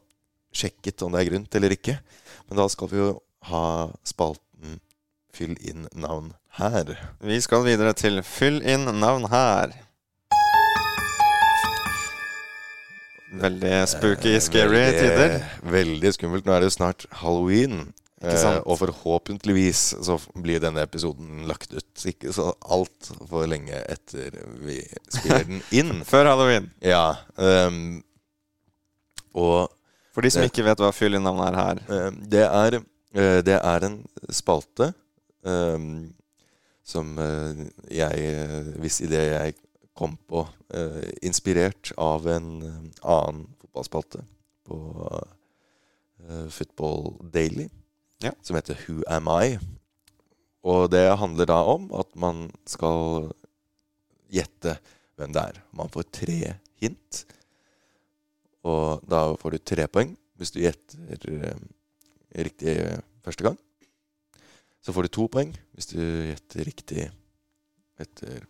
sjekket 0.54 1.02
om 1.02 1.14
det 1.14 1.24
er 1.24 1.30
grunn 1.32 1.46
til 1.50 1.62
eller 1.62 1.74
ikke. 1.74 1.98
Men 2.46 2.62
da 2.62 2.68
skal 2.70 2.90
vi 2.92 3.00
jo 3.02 3.10
ha 3.50 3.66
spalten 4.06 4.43
Fyll 5.34 5.56
inn 5.66 5.88
navn 5.98 6.32
her. 6.60 6.94
Vi 7.20 7.40
skal 7.42 7.64
videre 7.66 7.92
til 7.98 8.20
fyll 8.22 8.60
inn 8.62 8.84
navn 9.00 9.26
her. 9.32 9.72
Veldig 13.34 13.72
spooky, 13.90 14.36
Eh, 14.36 14.40
scary 14.40 14.68
veldig, 14.78 15.00
tider. 15.00 15.44
Veldig 15.66 16.12
skummelt. 16.14 16.44
Nå 16.46 16.52
er 16.54 16.60
det 16.62 16.68
jo 16.70 16.76
snart 16.76 17.06
halloween. 17.22 17.92
Eh, 18.22 18.60
og 18.64 18.78
forhåpentligvis 18.78 19.80
så 20.06 20.14
blir 20.40 20.60
denne 20.62 20.80
episoden 20.86 21.42
lagt 21.48 21.74
ut 21.74 22.04
ikke 22.08 22.30
så 22.32 22.52
altfor 22.62 23.44
lenge 23.50 23.82
etter 23.90 24.38
vi 24.62 24.78
spiller 25.12 25.44
den 25.50 25.62
inn. 25.80 26.04
Før 26.08 26.30
halloween. 26.30 26.70
Ja. 26.80 27.16
Um, 27.36 28.02
og 29.34 29.68
For 30.14 30.22
de 30.22 30.30
som 30.30 30.42
Det- 30.42 30.52
ikke 30.52 30.64
vet 30.64 30.78
hva 30.78 30.92
fyll 30.94 31.14
inn 31.18 31.24
navn 31.26 31.42
er 31.42 31.56
her. 31.58 31.80
ehm, 31.90 32.20
det 32.30 32.44
er 32.46 32.74
eh, 32.78 33.42
Det 33.42 33.58
er 33.60 33.84
en 33.84 34.06
spalte 34.30 34.94
som 36.84 37.18
eh, 37.18 37.64
jeg 37.92 38.26
eh, 38.28 38.72
Hvis 38.82 39.00
idé 39.04 39.22
jeg 39.32 39.56
kom 39.96 40.16
på, 40.28 40.44
eh, 40.74 41.12
inspirert 41.22 41.92
av 42.00 42.26
en 42.28 42.48
annen 43.00 43.46
fotballspalte 43.62 44.24
på 44.64 44.78
Football 46.48 47.18
Daily, 47.34 47.68
Ja. 48.24 48.30
som 48.40 48.56
heter 48.56 48.78
Who 48.86 49.02
Am 49.06 49.28
I? 49.28 49.58
Og 50.64 50.88
det 50.90 51.18
handler 51.20 51.44
da 51.46 51.58
om 51.68 51.90
at 51.92 52.08
man 52.16 52.48
skal 52.64 53.28
gjette 54.32 54.78
hvem 55.18 55.34
det 55.36 55.42
er. 55.42 55.60
Man 55.76 55.92
får 55.92 56.08
tre 56.10 56.38
hint, 56.80 57.26
og 58.64 59.04
da 59.06 59.36
får 59.36 59.52
du 59.52 59.58
tre 59.58 59.86
poeng 59.86 60.16
hvis 60.40 60.54
du 60.54 60.62
gjetter 60.64 61.58
riktig 62.32 62.78
første 63.22 63.44
gang. 63.44 63.60
Så 64.84 64.92
får 64.92 65.06
du 65.06 65.14
to 65.16 65.28
poeng 65.32 65.54
hvis 65.72 65.88
du 65.94 66.00
gjetter 66.02 66.66
riktig 66.68 67.04
etter 68.00 68.42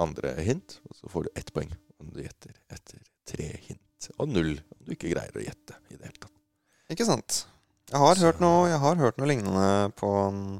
andre 0.00 0.34
hint. 0.44 0.78
Og 0.88 0.98
så 0.98 1.10
får 1.12 1.26
du 1.26 1.38
ett 1.40 1.52
poeng 1.54 1.70
om 1.98 2.10
du 2.12 2.20
gjetter 2.22 2.52
etter 2.68 3.00
tre 3.28 3.48
hint. 3.64 4.10
Og 4.20 4.28
null 4.30 4.52
om 4.58 4.82
du 4.84 4.92
ikke 4.94 5.10
greier 5.14 5.34
å 5.34 5.44
gjette 5.44 5.78
i 5.88 5.96
det 5.96 6.04
hele 6.04 6.20
tatt. 6.20 6.34
Ikke 6.92 7.08
sant? 7.08 7.42
Jeg 7.88 8.00
har, 8.02 8.20
hørt 8.20 8.40
noe, 8.44 8.68
jeg 8.68 8.80
har 8.82 9.00
hørt 9.00 9.16
noe 9.16 9.28
lignende 9.30 9.68
på 9.96 10.08
um, 10.28 10.58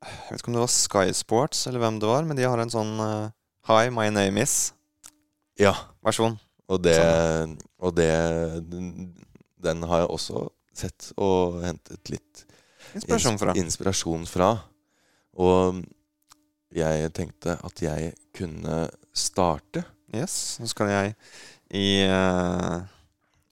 Jeg 0.00 0.30
vet 0.30 0.40
ikke 0.40 0.48
om 0.48 0.56
det 0.56 0.62
var 0.62 0.72
Sky 0.72 1.12
Sports 1.16 1.66
eller 1.68 1.82
hvem 1.82 2.00
det 2.00 2.08
var, 2.08 2.24
men 2.24 2.38
de 2.38 2.46
har 2.48 2.60
en 2.62 2.72
sånn 2.72 2.94
uh, 2.96 3.28
Hi, 3.68 3.90
my 3.92 4.08
name 4.14 4.40
is-versjon. 4.40 6.38
Ja, 6.40 6.72
og 6.72 6.82
det, 6.86 6.96
og 7.82 7.96
det 7.98 8.10
Den 9.60 9.84
har 9.90 10.04
jeg 10.04 10.12
også 10.16 10.46
sett 10.76 11.10
og 11.20 11.60
hentet 11.64 12.12
litt 12.12 12.45
Inspirasjon 12.96 13.38
fra. 13.40 13.54
inspirasjon 13.58 14.26
fra. 14.30 14.50
Og 15.36 15.82
jeg 16.74 17.12
tenkte 17.16 17.58
at 17.64 17.82
jeg 17.82 18.12
kunne 18.36 18.86
starte. 19.16 19.84
Yes, 20.14 20.56
så 20.60 20.68
skal 20.70 20.92
jeg 20.92 21.14
i 21.76 21.86
uh, 22.08 22.84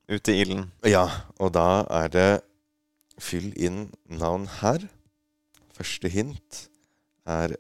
Ut 0.04 0.28
i 0.28 0.37
ilden. 0.42 0.66
Ja, 0.85 1.07
og 1.40 1.54
da 1.57 1.85
er 2.02 2.11
det 2.12 2.28
fyll 3.20 3.52
inn 3.57 3.87
navn 4.12 4.44
her. 4.61 4.85
Første 5.74 6.11
hint 6.12 6.66
er 7.26 7.57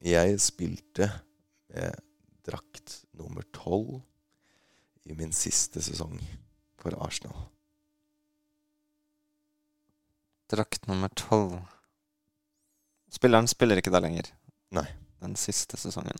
Jeg 0.00 0.38
spilte 0.40 1.10
med 1.68 1.98
drakt 2.46 3.02
nummer 3.12 3.44
tolv 3.52 4.00
i 5.04 5.12
min 5.12 5.32
siste 5.34 5.82
sesong 5.82 6.16
for 6.80 6.94
Arsenal. 7.04 7.50
Drakt 10.50 10.88
nummer 10.90 11.08
tolv. 11.14 11.60
Spilleren 13.10 13.46
spiller 13.50 13.78
ikke 13.78 13.92
der 13.94 14.02
lenger. 14.02 14.30
Nei. 14.74 14.86
Den 15.20 15.36
siste 15.36 15.76
sesongen. 15.76 16.16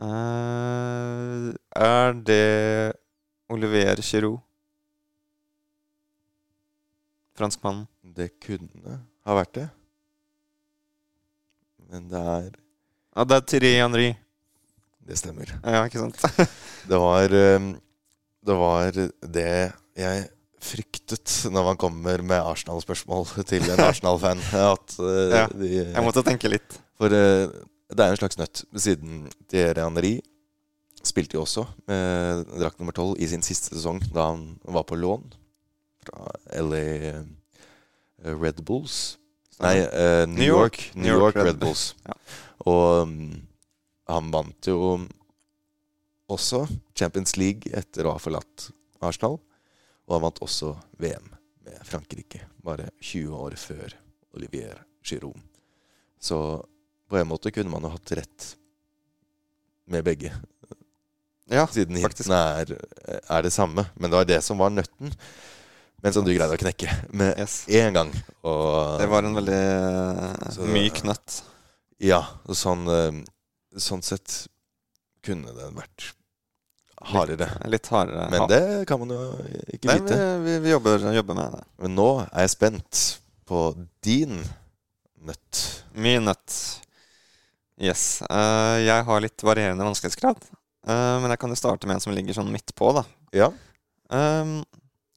Uh, 0.00 1.52
er 1.76 2.12
det 2.28 2.92
Olivier 3.52 4.00
Giroud? 4.04 4.38
Franskmannen. 7.36 7.88
Det 8.16 8.30
kunne 8.40 9.00
ha 9.26 9.36
vært 9.36 9.54
det. 9.58 9.66
Men 11.90 12.06
det 12.10 12.20
er 12.20 12.54
Ja, 13.16 13.24
det 13.24 13.36
er 13.36 13.44
Thierry 13.48 13.72
Henry. 13.80 14.08
Det 15.06 15.18
stemmer. 15.18 15.52
Ja, 15.64 15.84
ikke 15.84 16.00
sant? 16.00 16.22
Det 16.90 16.98
var 17.00 17.32
eh, 17.34 17.68
Det 18.46 18.56
var 18.56 18.96
det 19.36 19.52
jeg 19.96 20.24
fryktet 20.62 21.32
når 21.52 21.70
man 21.70 21.80
kommer 21.80 22.22
med 22.24 22.40
Arsenal-spørsmål 22.40 23.26
til 23.48 23.66
en 23.72 23.82
Arsenal-fan. 23.86 24.42
At 24.74 24.96
uh, 25.00 25.10
Ja, 25.32 25.46
de, 25.52 25.72
Jeg 25.82 26.04
måtte 26.06 26.24
tenke 26.26 26.50
litt. 26.50 26.78
For 26.96 27.12
uh, 27.12 27.52
det 27.92 28.02
er 28.02 28.14
en 28.14 28.18
slags 28.18 28.38
nøtt, 28.40 28.64
siden 28.74 29.26
Thierry 29.50 29.84
Henry 29.84 30.14
spilte 31.06 31.38
jo 31.38 31.44
også 31.44 31.62
med 31.86 32.48
drakt 32.58 32.80
nummer 32.80 32.94
tolv 32.96 33.20
i 33.22 33.28
sin 33.30 33.44
siste 33.46 33.74
sesong, 33.74 34.00
da 34.14 34.30
han 34.32 34.56
var 34.64 34.86
på 34.88 34.98
lån 34.98 35.28
fra 36.06 36.32
LA 36.62 36.82
eh, 37.10 37.22
Red 38.26 38.62
Bulls. 38.66 39.16
Nei, 39.62 39.78
uh, 39.80 40.24
New, 40.28 40.36
New 40.36 40.48
York, 40.50 40.80
York. 40.80 40.96
New 40.98 41.14
York 41.14 41.36
Red 41.38 41.46
Red 41.50 41.60
Bulls. 41.62 41.88
Ja. 42.06 42.16
Og 42.68 43.06
um, 43.06 43.14
han 44.10 44.32
vant 44.34 44.68
jo 44.68 44.98
også 46.30 46.66
Champions 46.98 47.36
League 47.38 47.70
etter 47.74 48.06
å 48.06 48.16
ha 48.16 48.22
forlatt 48.22 48.68
Arsenal. 49.04 49.38
Og 50.06 50.16
han 50.16 50.24
vant 50.26 50.42
også 50.44 50.72
VM 51.02 51.28
med 51.66 51.80
Frankrike, 51.86 52.44
bare 52.62 52.90
20 53.02 53.34
år 53.34 53.56
før 53.58 53.96
Olivier 54.36 54.78
Giroud. 55.06 55.40
Så 56.20 56.38
på 57.06 57.18
en 57.18 57.28
måte 57.28 57.52
kunne 57.54 57.70
man 57.70 57.84
jo 57.86 57.92
hatt 57.94 58.14
rett 58.18 58.52
med 59.86 60.06
begge, 60.06 60.32
Ja, 61.46 61.62
siden 61.70 61.94
hintene 62.02 62.38
er, 62.58 62.72
er 63.30 63.44
det 63.46 63.52
samme. 63.54 63.84
Men 63.94 64.10
det 64.10 64.18
var 64.18 64.26
det 64.26 64.40
som 64.42 64.58
var 64.58 64.72
nøtten, 64.74 65.12
men 66.02 66.14
som 66.14 66.24
du 66.26 66.32
greide 66.32 66.56
å 66.56 66.58
knekke 66.58 66.90
med 67.14 67.38
yes. 67.38 67.60
én 67.70 67.94
gang. 67.94 68.10
Og 68.42 68.98
Det 68.98 69.06
var 69.12 69.26
en 69.28 69.38
veldig 69.38 69.60
Så 70.56 70.66
myk 70.66 71.04
nøtt. 71.06 71.38
Ja, 72.02 72.18
sånn, 72.50 72.82
eh, 72.90 73.22
sånn 73.78 74.02
sett 74.04 74.48
kunne 75.24 75.54
det 75.54 75.70
vært 75.78 76.10
hardere. 77.12 77.48
Litt 77.70 77.86
hardere. 77.92 78.26
Men 78.32 78.46
det 78.50 78.62
kan 78.88 79.00
man 79.02 79.12
jo 79.14 79.20
ikke 79.74 79.88
Nei, 79.90 79.98
vite. 80.00 80.16
vi, 80.16 80.50
vi, 80.50 80.58
vi 80.66 80.72
jobber, 80.74 81.06
jobber 81.16 81.38
med 81.38 81.56
det. 81.58 81.64
Men 81.84 81.94
nå 81.98 82.08
er 82.26 82.46
jeg 82.46 82.54
spent 82.56 83.02
på 83.46 83.60
din 84.06 84.40
nøtt. 85.26 85.62
Min 85.94 86.26
nøtt. 86.28 86.56
Yes. 87.82 88.22
Eh, 88.30 88.76
jeg 88.86 89.04
har 89.08 89.20
litt 89.24 89.42
varierende 89.44 89.84
vanskelighetsgrad. 89.84 90.40
Eh, 90.86 91.14
men 91.22 91.32
jeg 91.34 91.40
kan 91.42 91.52
jo 91.52 91.58
starte 91.60 91.86
med 91.88 91.98
en 91.98 92.04
som 92.06 92.14
ligger 92.16 92.36
sånn 92.38 92.50
midt 92.54 92.74
på, 92.78 92.92
da. 92.96 93.06
Ja, 93.36 93.52
Eh, 94.06 94.50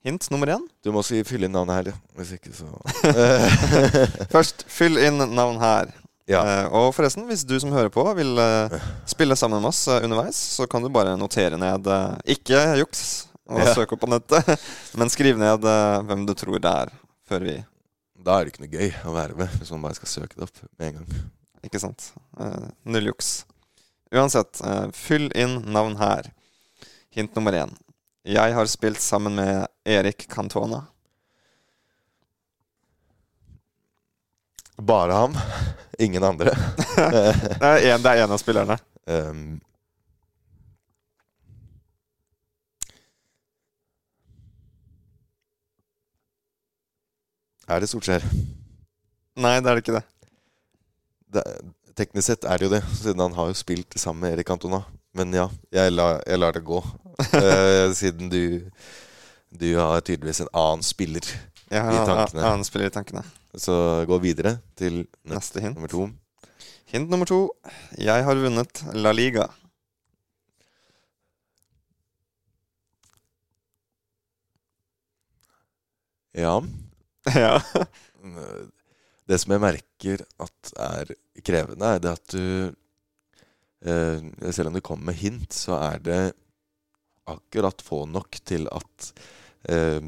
hint 0.01 0.25
nummer 0.33 0.49
én. 0.49 0.63
du 0.81 0.89
må 0.91 1.03
også 1.03 1.19
fylle 1.27 1.45
inn 1.45 1.53
navnet 1.53 1.75
her. 1.77 1.97
Hvis 2.17 2.31
ikke, 2.39 2.49
så 2.57 2.65
Først, 4.33 4.63
fyll 4.65 4.97
inn 4.97 5.21
navn 5.37 5.59
her. 5.61 5.91
Ja. 6.29 6.43
Uh, 6.45 6.73
og 6.77 6.91
forresten, 6.93 7.25
hvis 7.29 7.41
du 7.47 7.55
som 7.61 7.71
hører 7.73 7.89
på 7.93 8.03
vil 8.17 8.37
uh, 8.37 8.75
spille 9.09 9.33
sammen 9.39 9.63
med 9.63 9.71
oss 9.71 9.81
uh, 9.89 9.97
underveis, 10.05 10.37
så 10.59 10.67
kan 10.69 10.83
du 10.85 10.91
bare 10.93 11.15
notere 11.17 11.57
ned 11.57 11.89
Ikke 12.29 12.61
juks 12.77 13.25
og 13.49 13.63
Ja. 13.63 13.73
søke 13.73 13.95
opp 13.95 14.03
på 14.03 14.11
nettet, 14.11 14.45
men 14.99 15.09
skriv 15.09 15.39
ned 15.41 15.65
hvem 16.05 16.27
du 16.27 16.35
tror 16.37 16.59
det 16.61 16.69
er, 16.69 16.91
før 17.25 17.45
vi 17.47 17.55
Da 18.21 18.35
er 18.37 18.45
det 18.45 18.53
ikke 18.53 18.61
noe 18.67 18.75
gøy 18.75 18.91
å 19.09 19.13
være 19.15 19.37
med 19.39 19.55
hvis 19.57 19.71
man 19.73 19.87
bare 19.87 19.97
skal 19.97 20.11
søke 20.11 20.37
det 20.37 20.45
opp 20.45 20.59
med 20.77 20.91
en 20.91 20.99
gang. 20.99 21.23
Ikke 21.65 21.81
sant? 21.81 22.11
Null 22.85 23.09
juks. 23.09 23.31
Uansett, 24.13 24.61
fyll 24.93 25.31
inn 25.33 25.63
navn 25.73 25.97
her. 25.97 26.29
Hint 27.15 27.33
nummer 27.33 27.57
én. 27.57 27.73
Jeg 28.29 28.53
har 28.53 28.69
spilt 28.69 29.01
sammen 29.01 29.33
med 29.39 29.65
Erik 29.87 30.27
Cantona. 30.29 30.83
Bare 34.79 35.11
ham. 35.13 35.35
Ingen 35.99 36.23
andre. 36.23 36.55
Det 37.59 38.07
er 38.07 38.23
en, 38.23 38.31
av 38.31 38.37
spillerne. 38.39 38.77
Um, 39.09 39.59
er 47.67 47.83
det 47.83 47.89
Solskjær? 47.91 48.23
Nei, 49.39 49.57
det 49.59 49.67
er 49.67 49.75
det 49.75 49.83
ikke 49.83 49.97
det. 49.97 50.05
Det, 51.29 51.43
teknisk 51.99 52.29
sett 52.29 52.47
er 52.47 52.57
det 52.59 52.69
jo 52.69 52.73
det, 52.77 52.81
siden 53.01 53.23
han 53.23 53.35
har 53.35 53.51
jo 53.51 53.59
spilt 53.59 53.99
sammen 53.99 54.23
med 54.23 54.37
Erik 54.37 54.51
Antona. 54.55 54.85
Men 55.15 55.35
ja, 55.35 55.49
jeg, 55.75 55.91
la, 55.91 56.13
jeg 56.23 56.39
lar 56.39 56.55
det 56.55 56.63
gå. 56.63 56.79
uh, 56.79 57.91
siden 57.99 58.31
du 58.31 58.63
Du 59.49 59.73
har 59.75 59.99
tydeligvis 59.99 60.43
en 60.45 60.53
annen 60.53 60.85
spiller. 60.85 61.25
Jeg 61.69 61.85
I 61.93 62.01
tankene. 62.01 62.41
Han 62.41 62.65
spiller 62.65 62.89
i 62.89 62.93
tankene. 62.93 63.21
Så 63.53 63.73
gå 64.09 64.17
videre 64.23 64.57
til 64.77 65.03
Neste 65.29 65.61
hint. 65.61 65.77
nummer 65.77 65.91
to. 65.91 66.07
Hint 66.89 67.09
nummer 67.09 67.29
to. 67.29 67.43
Jeg 67.97 68.25
har 68.25 68.41
vunnet 68.41 68.81
La 68.97 69.11
Liga. 69.13 69.45
Ja. 76.33 76.57
ja. 77.35 77.61
Det 79.29 79.37
som 79.37 79.53
jeg 79.53 79.61
merker 79.61 80.25
at 80.41 80.73
er 80.81 81.13
krevende, 81.45 81.93
er 81.95 82.01
det 82.01 82.15
at 82.15 82.33
du 82.33 82.45
eh, 83.85 84.51
Selv 84.51 84.71
om 84.71 84.77
du 84.77 84.81
kommer 84.81 85.11
med 85.11 85.21
hint, 85.21 85.53
så 85.53 85.77
er 85.77 86.01
det 86.01 86.21
akkurat 87.29 87.85
få 87.85 88.07
nok 88.09 88.39
til 88.41 88.65
at 88.73 89.11
eh, 89.69 90.01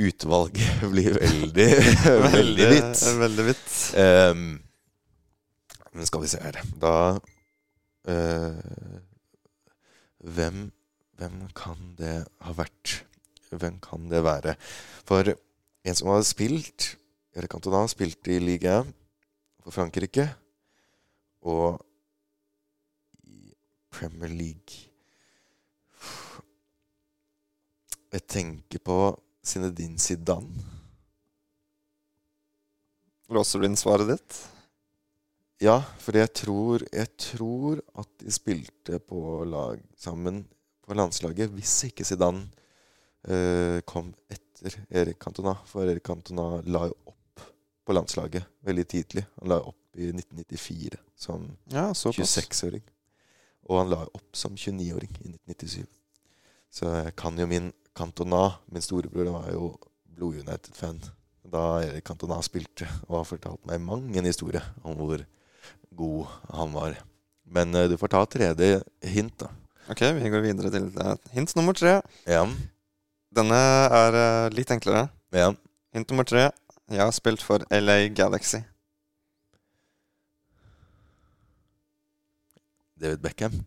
utvalget 0.00 0.82
blir 0.92 1.16
veldig, 1.18 1.68
veldig 2.36 2.68
vidt. 2.72 3.04
Veldig 3.20 3.46
vidt. 3.50 3.76
Um, 3.96 4.48
men 5.90 6.06
skal 6.06 6.22
vi 6.22 6.28
se 6.30 6.38
her 6.38 6.60
Da 6.78 6.94
uh, 7.18 8.98
hvem, 10.20 10.68
hvem 11.18 11.38
kan 11.56 11.94
det 11.98 12.16
ha 12.46 12.54
vært? 12.56 13.00
Hvem 13.50 13.80
kan 13.82 14.06
det 14.10 14.22
være? 14.24 14.54
For 15.08 15.32
en 15.32 15.96
som 15.98 16.12
har 16.12 16.22
spilt 16.28 16.94
Erik 17.36 17.54
Antona 17.54 17.84
spilte 17.90 18.34
i 18.34 18.40
Liga 18.42 18.80
for 19.62 19.74
Frankrike. 19.74 20.26
Og 21.46 21.78
i 23.24 23.54
Premier 23.88 24.28
League 24.28 24.90
Jeg 28.10 28.26
tenker 28.26 28.82
på 28.82 28.96
Zinedine 29.46 29.98
Zidane. 29.98 30.64
Låser 33.30 33.60
du 33.60 33.66
inn 33.66 33.78
svaret 33.78 34.08
ditt? 34.10 34.38
Ja, 35.62 35.76
for 36.00 36.16
jeg 36.16 36.32
tror, 36.34 36.82
jeg 36.88 37.10
tror 37.20 37.82
at 38.00 38.08
de 38.22 38.32
spilte 38.32 38.98
på 39.04 39.44
lag 39.46 39.80
sammen 40.00 40.42
på 40.82 40.96
landslaget 40.96 41.52
hvis 41.54 41.74
ikke 41.90 42.06
Zidane 42.08 42.48
eh, 43.28 43.78
kom 43.86 44.10
etter 44.32 44.74
Erik 44.88 45.20
Cantona. 45.22 45.54
For 45.68 45.86
Erik 45.86 46.02
Cantona 46.06 46.62
la 46.66 46.86
jo 46.88 46.96
opp 47.12 47.44
på 47.86 47.96
landslaget 47.96 48.48
veldig 48.66 48.86
tidlig. 48.88 49.26
Han 49.38 49.52
la 49.52 49.60
opp 49.60 50.00
i 50.00 50.10
1994 50.10 50.98
som 51.20 51.46
Ja, 51.70 51.90
26-åring. 51.92 52.82
Og 53.68 53.78
han 53.78 53.92
la 53.92 54.00
opp 54.06 54.36
som 54.36 54.56
29-åring 54.56 55.12
i 55.20 55.30
1997. 55.34 55.84
Så 56.70 56.88
jeg 56.88 57.14
kan 57.18 57.38
jo 57.38 57.46
min 57.50 57.70
Cantona. 57.96 58.58
Min 58.70 58.84
storebror 58.84 59.32
var 59.34 59.48
jo 59.52 59.72
Blod 60.16 60.42
United-fan 60.42 61.00
da 61.50 61.82
Erik 61.82 62.06
Cantona 62.06 62.38
spilte, 62.44 62.86
og 63.08 63.20
har 63.20 63.28
fortalt 63.28 63.62
meg 63.68 63.80
mang 63.82 64.04
en 64.16 64.28
historie 64.28 64.62
om 64.86 64.98
hvor 64.98 65.24
god 65.98 66.34
han 66.52 66.74
var. 66.76 66.98
Men 67.50 67.74
eh, 67.74 67.88
du 67.90 67.96
får 67.98 68.12
ta 68.14 68.24
tredje 68.30 68.82
hint, 69.02 69.34
da. 69.40 69.50
Ok, 69.90 70.04
vi 70.20 70.30
går 70.30 70.44
videre 70.44 70.70
til 70.70 70.90
eh, 71.02 71.16
hint 71.34 71.54
nummer 71.58 71.74
tre. 71.74 71.98
Ja. 72.30 72.44
Denne 73.34 73.58
er 74.00 74.18
eh, 74.20 74.50
litt 74.54 74.70
enklere. 74.70 75.08
Ja. 75.34 75.50
Hint 75.94 76.12
nummer 76.12 76.28
tre. 76.28 76.50
Jeg 76.90 77.02
har 77.02 77.14
spilt 77.14 77.42
for 77.42 77.64
LA 77.74 78.04
Galaxy. 78.14 78.62
David 83.00 83.22
Beckham. 83.24 83.62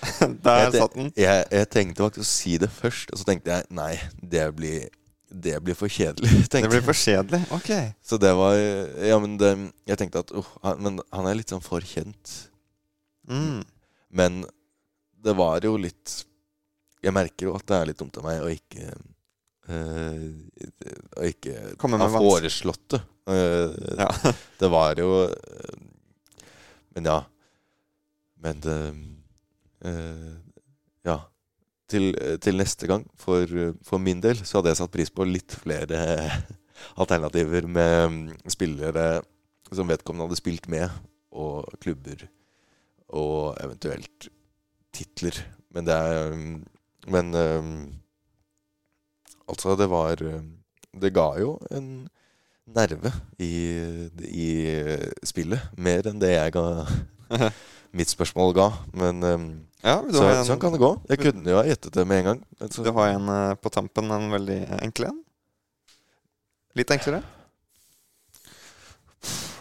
Der 0.44 0.70
satt 0.72 0.94
den. 0.96 1.10
Jeg, 1.18 1.44
jeg 1.52 1.68
tenkte 1.72 2.06
faktisk 2.06 2.24
å 2.24 2.30
si 2.30 2.56
det 2.60 2.70
først, 2.72 3.12
og 3.12 3.20
så 3.20 3.28
tenkte 3.28 3.52
jeg 3.52 3.66
nei, 3.76 3.92
det 4.22 4.46
blir, 4.56 4.86
det 5.30 5.58
blir 5.64 5.76
for 5.78 5.92
kjedelig. 5.92 6.30
tenkte 6.52 6.68
Det 6.68 6.72
blir 6.76 6.86
for 6.86 6.96
kjedelig. 6.96 7.42
Ok. 7.56 7.70
Så 8.04 8.18
det 8.22 8.32
var 8.38 8.56
Ja, 8.56 9.18
men 9.22 9.36
det, 9.40 9.52
jeg 9.90 10.00
tenkte 10.00 10.24
at 10.24 10.32
uh, 10.34 10.54
han, 10.64 10.80
Men 10.86 11.02
han 11.12 11.28
er 11.30 11.38
litt 11.38 11.52
sånn 11.52 11.64
for 11.64 11.84
kjent. 11.84 12.36
Mm. 13.30 13.60
Men 14.10 14.40
det 15.22 15.36
var 15.38 15.60
jo 15.62 15.76
litt 15.78 16.24
Jeg 17.04 17.14
merker 17.14 17.46
jo 17.50 17.54
at 17.54 17.66
det 17.68 17.76
er 17.76 17.90
litt 17.90 18.00
dumt 18.00 18.16
av 18.18 18.24
meg 18.26 18.40
å 18.42 18.48
ikke 18.50 18.88
eh, 19.70 20.24
Å 21.20 21.28
ikke 21.28 21.54
ha 22.00 22.08
foreslått 22.16 22.96
det. 22.96 23.02
Eh, 23.30 23.76
Ja. 24.00 24.08
Det 24.60 24.68
var 24.72 24.98
jo 24.98 25.12
eh, 25.28 25.78
Men 26.96 27.06
ja. 27.12 27.20
Men 28.40 28.60
det 28.64 28.76
eh, 28.88 29.00
Ja. 29.80 31.18
Til, 31.90 32.12
til 32.38 32.54
neste 32.60 32.86
gang, 32.86 33.02
for, 33.18 33.50
for 33.82 33.98
min 33.98 34.20
del, 34.22 34.38
så 34.46 34.58
hadde 34.58 34.70
jeg 34.70 34.78
satt 34.78 34.92
pris 34.94 35.10
på 35.10 35.24
litt 35.26 35.56
flere 35.58 35.98
alternativer 37.02 37.66
med 37.66 37.94
mm, 38.12 38.20
spillere 38.52 39.06
som 39.74 39.88
vedkommende 39.90 40.28
hadde 40.28 40.38
spilt 40.38 40.68
med, 40.70 40.90
og 41.30 41.66
klubber, 41.82 42.26
og 43.14 43.56
eventuelt 43.62 44.28
titler. 44.94 45.36
Men 45.74 45.86
det 45.86 45.94
er 45.94 46.32
mm, 46.34 46.64
Men 47.06 47.30
mm, 47.30 47.92
altså, 49.48 49.76
det 49.76 49.90
var 49.90 50.16
mm, 50.20 50.50
Det 51.00 51.14
ga 51.14 51.28
jo 51.38 51.58
en 51.70 52.08
nerve 52.66 53.12
i, 53.38 53.54
i 54.26 54.48
spillet. 55.24 55.70
Mer 55.78 56.06
enn 56.06 56.20
det 56.20 56.34
jeg 56.34 56.52
ga 56.52 56.64
mitt 57.96 58.10
spørsmål 58.10 58.54
ga. 58.54 58.68
Men 58.92 59.22
Ja, 59.80 59.96
så, 60.12 60.24
en, 60.28 60.44
sånn 60.44 60.60
kan 60.60 60.74
det 60.74 60.80
gå. 60.82 60.90
Jeg 61.08 61.22
kunne 61.22 61.52
jo 61.52 61.56
ha 61.56 61.64
gjettet 61.64 61.94
det 61.96 62.04
med 62.08 62.20
en 62.20 62.26
gang. 62.30 62.40
Altså, 62.60 62.84
du 62.84 62.90
har 62.96 63.14
en 63.14 63.30
eh, 63.32 63.52
på 63.56 63.72
tampen, 63.72 64.10
en 64.12 64.32
veldig 64.32 64.58
enkel 64.80 65.08
en. 65.08 65.20
Litt 66.76 66.92
enklere. 66.94 67.22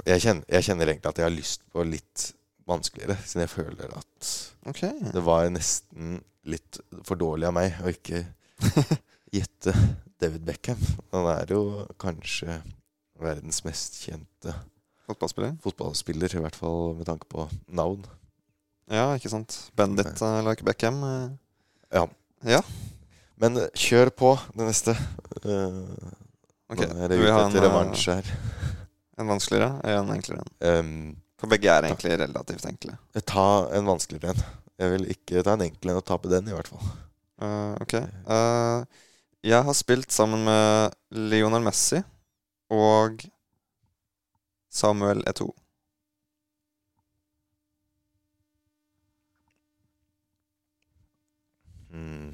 jeg, 0.05 0.21
kjenner, 0.23 0.43
jeg 0.51 0.67
kjenner 0.67 0.91
egentlig 0.91 1.09
at 1.09 1.21
jeg 1.21 1.27
har 1.27 1.33
lyst 1.33 1.63
på 1.71 1.85
litt 1.87 2.25
vanskeligere, 2.69 3.15
siden 3.25 3.45
jeg 3.45 3.53
føler 3.53 3.95
at 3.97 4.31
okay. 4.69 4.93
det 5.13 5.23
var 5.25 5.47
nesten 5.49 6.19
litt 6.49 6.79
for 7.07 7.19
dårlig 7.19 7.49
av 7.49 7.55
meg 7.55 7.79
å 7.81 7.93
ikke 7.93 8.21
gjette 9.37 9.73
David 10.21 10.45
Beckham. 10.45 10.83
Han 11.15 11.31
er 11.31 11.55
jo 11.55 11.63
kanskje 12.01 12.59
verdens 13.19 13.63
mest 13.65 13.99
kjente 14.03 14.53
Fotballspiller. 15.09 15.55
fotballspiller, 15.63 16.35
i 16.37 16.41
hvert 16.43 16.57
fall 16.59 16.93
med 16.99 17.07
tanke 17.09 17.25
på 17.31 17.47
navn. 17.73 18.03
Ja, 18.89 19.11
ikke 19.15 19.29
sant. 19.31 19.55
Bandit 19.77 20.21
uh, 20.21 20.39
like 20.47 20.65
Beckham. 20.65 21.03
eh. 21.05 21.29
Ja. 21.93 22.05
Ja. 22.47 22.61
Men 23.39 23.59
kjør 23.77 24.09
på 24.17 24.33
det 24.57 24.65
neste. 24.71 24.95
Uh, 25.45 25.85
Ok, 26.69 26.83
er 26.85 27.07
det 27.09 27.17
du 27.17 27.23
vil 27.23 27.33
ha 27.33 27.45
en, 27.47 27.55
eh, 27.57 27.63
revansj 27.65 28.03
her. 28.11 28.27
En 29.17 29.27
vanskeligere 29.27 29.79
eller 29.83 30.03
en 30.03 30.11
enklere 30.13 30.43
en. 30.43 30.51
Um, 30.69 31.15
For 31.41 31.49
begge 31.49 31.71
er 31.71 31.87
egentlig 31.87 32.19
relativt 32.19 32.67
enkle. 32.69 32.93
ta 33.25 33.45
en 33.73 33.87
vanskeligere 33.89 34.35
en. 34.35 34.43
Jeg 34.79 34.91
vil 34.93 35.07
ikke 35.15 35.41
ta 35.43 35.55
en 35.57 35.63
enkel 35.65 35.89
en 35.91 35.97
og 35.97 36.05
tape 36.05 36.29
den, 36.29 36.47
i 36.47 36.53
hvert 36.53 36.69
fall. 36.69 36.91
Uh, 37.41 37.73
ok. 37.81 37.95
Uh, 38.29 38.85
jeg 39.43 39.63
har 39.65 39.73
spilt 39.73 40.13
sammen 40.13 40.45
med 40.45 40.93
Lionel 41.09 41.65
Messi 41.65 42.03
og 42.69 43.25
Samuel 44.69 45.23
Eto'o. 45.25 45.49
Mm. 51.99 52.31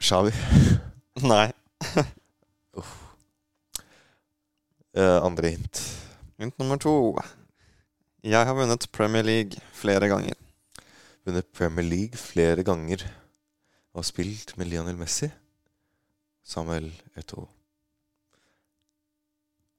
Shawi. 0.00 0.32
Nei. 1.22 1.52
uh, 4.96 5.20
andre 5.22 5.50
hint. 5.50 5.82
Hint 6.38 6.58
nummer 6.58 6.76
to. 6.78 7.16
Jeg 8.26 8.46
har 8.48 8.54
vunnet 8.58 8.86
Premier 8.92 9.22
League 9.22 9.60
flere 9.72 10.08
ganger. 10.10 10.34
Vunnet 11.26 11.46
Premier 11.54 11.86
League 11.86 12.18
flere 12.18 12.64
ganger. 12.66 13.04
Og 13.94 14.04
spilt 14.06 14.56
med 14.58 14.66
Lionel 14.70 14.98
Messi. 14.98 15.28
Samuel 16.44 16.90
Eto'o. 17.18 17.46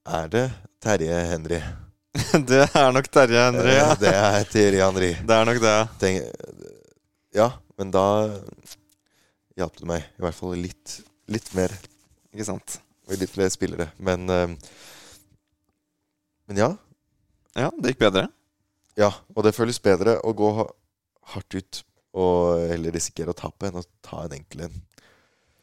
Er 0.08 0.28
det 0.32 0.46
Terje 0.82 1.20
Henry? 1.34 1.60
det 2.50 2.64
er 2.74 2.92
nok 2.96 3.12
Terje 3.12 3.44
Henry, 3.50 3.76
ja. 3.76 3.92
Eh, 3.92 4.00
Det 4.02 4.14
er 4.16 4.50
Terje 4.50 4.86
Henry. 4.86 5.12
Det 5.20 5.36
er 5.36 5.46
nok 5.50 5.62
det. 5.62 5.78
Tenk, 6.02 6.24
ja, 7.36 7.52
men 7.78 7.92
da 7.94 8.06
hjalp 9.60 9.76
det 9.82 9.90
meg 9.90 10.06
i 10.16 10.24
hvert 10.24 10.38
fall 10.38 10.56
litt, 10.58 11.00
litt 11.28 11.52
mer. 11.58 11.74
Ikke 12.32 12.48
sant. 12.48 12.80
Og 13.10 13.18
litt 13.20 13.34
flere 13.34 13.52
spillere. 13.54 13.92
Men, 14.00 14.30
eh, 14.32 14.54
men 16.48 16.64
ja. 16.64 16.72
Ja, 17.58 17.72
det 17.82 17.94
gikk 17.94 18.04
bedre. 18.06 18.28
Ja, 19.00 19.10
og 19.36 19.44
det 19.46 19.56
føles 19.56 19.80
bedre 19.82 20.18
å 20.28 20.34
gå 20.38 20.50
hardt 21.34 21.56
ut 21.56 21.84
og 22.20 22.60
heller 22.72 22.92
risikere 22.96 23.32
å 23.34 23.38
tape 23.38 23.70
enn 23.70 23.80
å 23.80 23.86
ta 24.06 24.24
en 24.26 24.34
enkel 24.40 24.66
en 24.66 24.78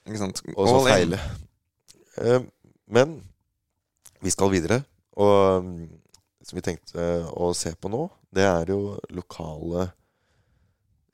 Ikke 0.06 0.20
sant. 0.22 0.42
og 0.54 0.68
så 0.70 0.82
feile. 0.86 1.18
Eh, 2.22 2.40
Men 2.88 3.16
vi 4.22 4.30
skal 4.30 4.50
videre. 4.52 4.84
Og 5.18 5.64
mm, 5.64 5.86
som 6.46 6.56
vi 6.58 6.62
tenkte 6.62 7.06
å 7.34 7.50
se 7.56 7.72
på 7.74 7.90
nå, 7.90 8.04
det 8.30 8.44
er 8.46 8.70
jo 8.70 8.96
lokale 9.10 9.88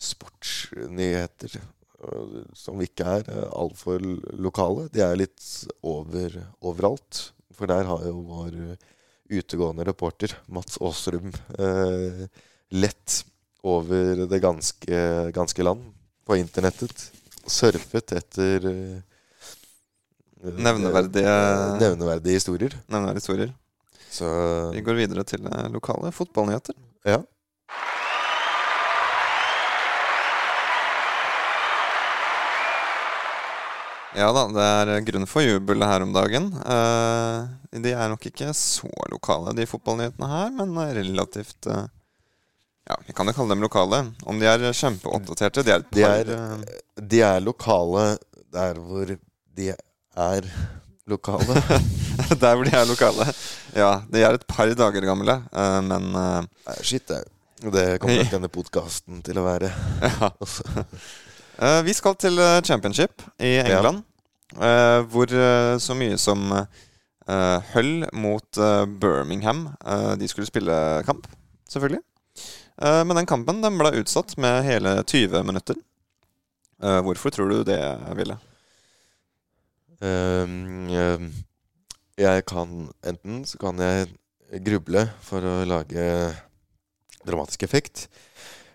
sportsnyheter. 0.02 1.56
eh, 2.02 2.44
Som 2.54 2.80
ikke 2.84 3.06
er 3.18 3.28
eh, 3.30 3.48
altfor 3.56 4.02
lokale. 4.36 4.88
De 4.92 5.00
er 5.04 5.16
litt 5.16 5.42
over, 5.82 6.36
overalt. 6.60 7.32
For 7.56 7.66
der 7.70 7.84
har 7.88 8.04
jo 8.04 8.20
vår 8.28 8.76
utegående 9.38 9.84
reporter 9.88 10.34
Mats 10.52 10.78
Aasrum 10.80 11.32
eh, 11.58 12.26
lett 12.70 13.24
over 13.62 14.26
det 14.26 14.38
ganske, 14.42 15.00
ganske 15.34 15.62
land 15.66 15.92
på 16.26 16.36
internettet. 16.36 17.10
Surfet 17.46 18.12
etter 18.18 18.66
eh, 18.70 19.00
Nevneverdige- 20.42 21.26
eh, 21.26 21.78
nevneverdige 21.80 22.34
historier. 22.40 22.74
Nevneverdige 22.90 23.20
historier. 23.22 23.52
Så 24.10 24.26
Vi 24.74 24.80
går 24.84 24.94
videre 24.98 25.24
til 25.24 25.46
eh, 25.46 25.68
lokale 25.72 26.10
fotballnyheter. 26.12 26.74
ja. 27.04 27.22
Ja 34.16 34.28
da, 34.36 34.42
det 34.52 34.64
er 34.68 35.04
grunn 35.06 35.24
for 35.30 35.44
jubel 35.44 35.80
her 35.86 36.02
om 36.04 36.10
dagen. 36.12 36.50
Eh, 36.52 37.78
de 37.80 37.94
er 37.96 38.10
nok 38.12 38.26
ikke 38.28 38.50
så 38.56 38.90
lokale, 39.12 39.54
de 39.56 39.64
fotballnyhetene 39.68 40.28
her, 40.28 40.50
men 40.58 40.74
relativt 40.98 41.68
eh, 41.72 41.86
Ja, 42.90 42.96
vi 43.06 43.14
kan 43.16 43.30
jo 43.30 43.32
kalle 43.36 43.54
dem 43.54 43.62
lokale. 43.64 44.02
Om 44.28 44.40
de 44.42 44.48
er 44.50 44.66
kjempeoppdaterte 44.76 45.62
De 45.64 45.72
er 45.72 45.86
De 45.94 46.04
er- 46.04 46.32
eh, 46.36 46.78
De 47.14 47.22
er 47.24 47.40
lokale 47.40 48.18
der 48.52 48.76
hvor 48.84 49.08
de 49.56 49.70
er 49.72 50.48
lokale. 51.08 51.56
Der 52.42 52.54
hvor 52.56 52.64
de 52.68 52.74
er 52.76 52.84
lokale. 52.86 53.24
Ja, 53.74 54.02
de 54.12 54.20
er 54.22 54.36
et 54.36 54.44
par 54.46 54.68
dager 54.76 55.00
gamle, 55.08 55.38
eh, 55.56 55.80
men 55.88 56.10
eh, 56.14 56.76
Shit, 56.84 57.08
det 57.08 57.86
kommer 58.02 58.20
nok 58.20 58.34
denne 58.34 58.50
podkasten 58.52 59.22
til 59.24 59.40
å 59.40 59.46
være. 59.48 59.72
ja. 60.04 60.30
Eh, 61.62 61.80
vi 61.86 61.94
skal 61.94 62.16
til 62.18 62.40
eh, 62.42 62.60
championship 62.66 63.22
i 63.38 63.58
England. 63.62 64.02
eh, 64.58 65.00
hvor 65.12 65.30
så 65.78 65.94
mye 65.94 66.18
som 66.18 66.50
Hull 67.72 68.02
mot 68.12 68.58
Birmingham 68.98 69.68
De 70.18 70.26
skulle 70.28 70.46
spille 70.46 70.74
kamp, 71.06 71.28
selvfølgelig. 71.70 72.00
Men 72.82 73.16
den 73.16 73.28
kampen 73.30 73.62
den 73.62 73.78
ble 73.78 73.92
utsatt 74.00 74.34
med 74.42 74.64
hele 74.66 74.96
20 75.06 75.44
minutter. 75.46 75.78
Hvorfor 76.82 77.30
tror 77.30 77.48
du 77.48 77.62
det, 77.62 77.78
Ville? 78.18 78.36
Um, 80.02 80.90
um, 80.90 81.30
jeg 82.18 82.44
kan 82.44 82.90
Enten 83.06 83.44
så 83.46 83.58
kan 83.62 83.78
jeg 83.78 84.10
gruble 84.66 85.06
for 85.22 85.46
å 85.46 85.60
lage 85.62 86.34
dramatisk 87.22 87.62
effekt. 87.62 88.08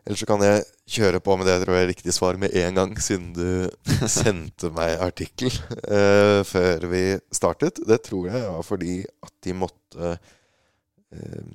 Eller 0.08 0.16
så 0.16 0.28
kan 0.30 0.40
jeg 0.40 0.64
kjøre 0.88 1.20
på 1.20 1.36
med 1.36 1.50
det 1.50 1.58
jeg 1.58 1.64
tror 1.66 1.76
er 1.76 1.90
riktig 1.90 2.14
svar 2.16 2.38
med 2.40 2.54
en 2.56 2.78
gang, 2.78 2.94
siden 3.04 3.34
du 3.36 3.68
sendte 4.08 4.70
meg 4.72 5.02
artikkel 5.04 5.52
uh, 5.84 6.48
før 6.48 6.86
vi 6.88 7.02
startet. 7.36 7.82
Det 7.84 7.98
tror 8.06 8.30
jeg 8.32 8.46
var 8.46 8.64
fordi 8.64 8.94
at 9.04 9.34
de 9.44 9.56
måtte 9.66 10.14
uh, 10.16 11.50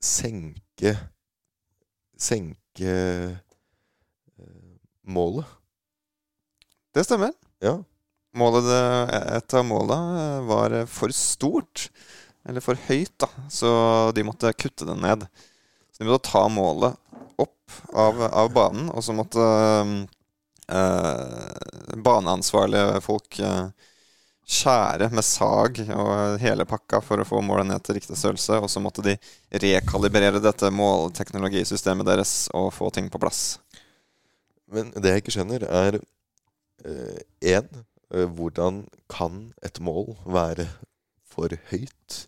senke 0.00 0.94
Senke 2.16 2.92
uh, 4.40 4.76
målet. 5.04 5.50
Det 6.96 7.04
stemmer. 7.04 7.34
Ja. 7.60 7.74
Målet, 8.40 8.70
et 9.12 9.56
av 9.60 9.66
måla 9.68 9.98
var 10.48 10.78
for 10.88 11.12
stort, 11.12 11.90
eller 12.48 12.64
for 12.64 12.80
høyt, 12.88 13.12
da. 13.20 13.28
Så 13.52 13.68
de 14.16 14.24
måtte 14.24 14.56
kutte 14.56 14.88
det 14.88 14.96
ned. 14.96 15.28
Så 15.92 16.00
de 16.00 16.08
måtte 16.08 16.32
ta 16.32 16.46
målet 16.52 16.96
av, 17.92 18.22
av 18.22 18.52
banen, 18.52 18.88
og 18.90 19.04
så 19.04 19.14
måtte 19.16 19.42
eh, 20.68 21.96
baneansvarlige 22.06 23.00
folk 23.04 23.38
eh, 23.42 23.68
skjære 24.46 25.08
med 25.10 25.26
sag 25.26 25.80
og 25.90 26.38
hele 26.42 26.66
pakka 26.68 27.00
for 27.02 27.18
å 27.18 27.26
få 27.26 27.40
målet 27.42 27.66
ned 27.70 27.82
til 27.82 27.98
riktig 27.98 28.18
størrelse. 28.18 28.60
Og 28.62 28.70
så 28.70 28.82
måtte 28.82 29.04
de 29.06 29.16
rekalibrere 29.50 30.42
dette 30.42 30.70
målteknologisystemet 30.70 32.06
deres 32.06 32.34
og 32.54 32.70
få 32.76 32.92
ting 32.94 33.10
på 33.10 33.20
plass. 33.22 33.58
Men 34.70 34.92
det 34.94 35.12
jeg 35.12 35.24
ikke 35.24 35.36
skjønner, 35.38 35.66
er 35.66 36.00
én 36.86 37.66
eh, 37.66 38.26
Hvordan 38.36 38.84
kan 39.10 39.48
et 39.66 39.80
mål 39.82 40.12
være 40.30 40.68
for 41.26 41.50
høyt? 41.72 42.26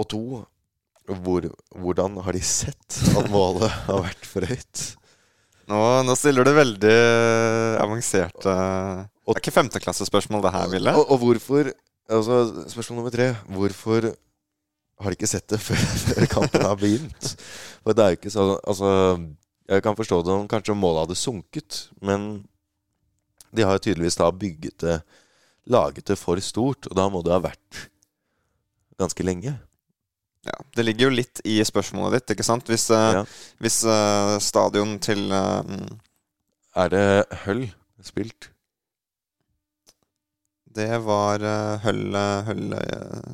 Og 0.00 0.08
to 0.10 0.22
hvor, 1.06 1.46
Hvordan 1.82 2.18
har 2.24 2.36
de 2.36 2.42
sett 2.46 2.98
at 3.16 3.30
målet 3.32 3.70
har 3.88 4.02
vært 4.04 4.26
for 4.28 4.46
høyt? 4.46 4.82
Nå, 5.70 5.78
nå 6.06 6.14
stiller 6.18 6.46
du 6.46 6.52
veldig 6.56 6.96
avanserte 7.80 8.52
Det 8.52 9.34
er 9.34 9.40
ikke 9.40 9.54
femteklassespørsmål, 9.54 10.42
det 10.44 10.52
her, 10.54 10.68
Ville. 10.72 10.94
Og, 10.98 11.12
og 11.14 11.22
hvorfor 11.22 11.70
altså, 12.10 12.42
Spørsmål 12.72 13.00
nummer 13.00 13.14
tre. 13.14 13.30
Hvorfor 13.46 14.10
har 15.02 15.10
de 15.10 15.18
ikke 15.18 15.30
sett 15.30 15.48
det 15.50 15.60
før, 15.66 15.78
før 15.78 16.28
kampen 16.30 16.66
har 16.66 16.78
begynt? 16.78 17.34
For 17.82 17.96
det 17.96 18.04
er 18.04 18.14
jo 18.14 18.20
ikke 18.20 18.34
sånn 18.34 18.54
Altså, 18.60 18.92
jeg 19.72 19.84
kan 19.86 19.98
forstå 19.98 20.22
det 20.26 20.34
om 20.34 20.48
kanskje 20.50 20.76
målet 20.76 21.06
hadde 21.06 21.18
sunket, 21.18 21.86
men 22.02 22.42
de 23.54 23.64
har 23.64 23.76
jo 23.76 23.84
tydeligvis 23.86 24.18
da 24.18 24.30
bygget 24.34 24.78
det 24.84 25.00
Laget 25.70 26.08
det 26.10 26.16
for 26.18 26.40
stort, 26.42 26.88
og 26.90 26.96
da 26.98 27.04
må 27.06 27.20
det 27.22 27.30
ha 27.30 27.38
vært 27.38 27.84
ganske 28.98 29.22
lenge. 29.22 29.52
Ja, 30.46 30.56
Det 30.74 30.82
ligger 30.82 31.08
jo 31.08 31.16
litt 31.20 31.42
i 31.46 31.60
spørsmålet 31.64 32.20
ditt, 32.20 32.34
ikke 32.34 32.46
sant? 32.46 32.66
Hvis, 32.70 32.88
uh, 32.90 33.20
ja. 33.20 33.22
hvis 33.62 33.82
uh, 33.86 34.38
stadion 34.42 34.96
til 35.02 35.30
uh, 35.30 35.62
Er 36.82 36.90
det 36.90 37.06
Høll 37.44 37.68
spilt? 38.02 38.50
Det 40.72 40.88
var 41.04 41.42
Høll 41.84 42.16
Hull 42.46 42.70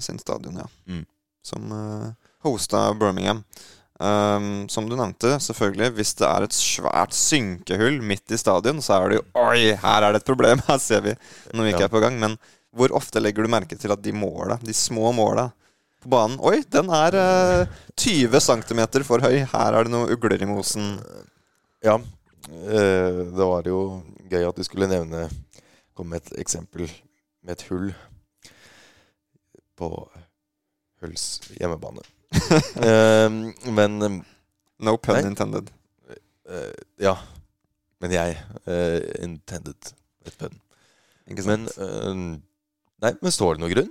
sin 0.02 0.18
stadion, 0.18 0.58
ja. 0.58 0.66
Mm. 0.90 1.04
Som 1.46 1.70
hosta 2.42 2.80
Birmingham. 2.98 3.44
Um, 3.98 4.68
som 4.70 4.86
du 4.86 4.94
nevnte, 4.94 5.32
selvfølgelig, 5.42 5.88
hvis 5.96 6.12
det 6.20 6.26
er 6.26 6.44
et 6.46 6.54
svært 6.54 7.14
synkehull 7.18 7.96
midt 8.06 8.30
i 8.30 8.38
stadion, 8.38 8.78
så 8.82 8.94
er 8.94 9.10
det 9.10 9.16
jo 9.18 9.24
Oi, 9.42 9.72
her 9.82 10.06
er 10.06 10.14
det 10.14 10.20
et 10.22 10.28
problem! 10.28 10.62
Her 10.68 10.78
ser 10.82 11.02
vi 11.06 11.14
når 11.54 11.64
vi 11.64 11.72
ikke 11.72 11.86
er 11.88 11.94
på 11.94 12.02
gang. 12.04 12.18
Men 12.20 12.36
hvor 12.74 12.94
ofte 12.94 13.22
legger 13.22 13.42
du 13.46 13.50
merke 13.50 13.78
til 13.78 13.94
at 13.94 14.02
de 14.04 14.14
måla, 14.14 14.58
de 14.62 14.74
små 14.74 15.10
måla 15.16 15.48
på 16.02 16.10
banen 16.12 16.38
Oi, 16.46 16.60
den 16.70 16.90
er 16.94 17.16
uh, 17.18 17.78
20 17.98 18.40
cm 18.44 18.82
for 19.06 19.22
høy! 19.24 19.40
Her 19.50 19.74
er 19.74 19.86
det 19.86 19.92
noen 19.92 20.12
ugler 20.14 20.40
i 20.42 20.48
mosen. 20.48 20.96
Ja. 21.84 21.96
Uh, 22.48 23.24
det 23.34 23.48
var 23.50 23.66
jo 23.68 23.80
gøy 24.30 24.46
at 24.48 24.58
du 24.58 24.64
skulle 24.66 24.88
nevne 24.90 25.26
Komme 25.98 26.14
med 26.14 26.22
et 26.22 26.38
eksempel 26.44 26.86
med 27.42 27.56
et 27.56 27.64
hull 27.70 27.88
på 29.78 29.88
Hulls 31.02 31.24
hjemmebane. 31.58 32.04
uh, 32.78 33.30
men 33.78 33.98
um, 34.02 34.20
No 34.78 34.94
pun 35.02 35.18
nei. 35.18 35.26
intended. 35.26 35.72
Ja. 37.02 37.16
Men 37.98 38.12
jeg 38.14 38.36
intended 39.26 39.90
et 40.26 40.36
pun. 40.38 40.54
Men 41.42 41.66
Nei, 42.98 43.10
men 43.18 43.34
står 43.34 43.56
det 43.56 43.62
noen 43.64 43.72
grunn? 43.74 43.90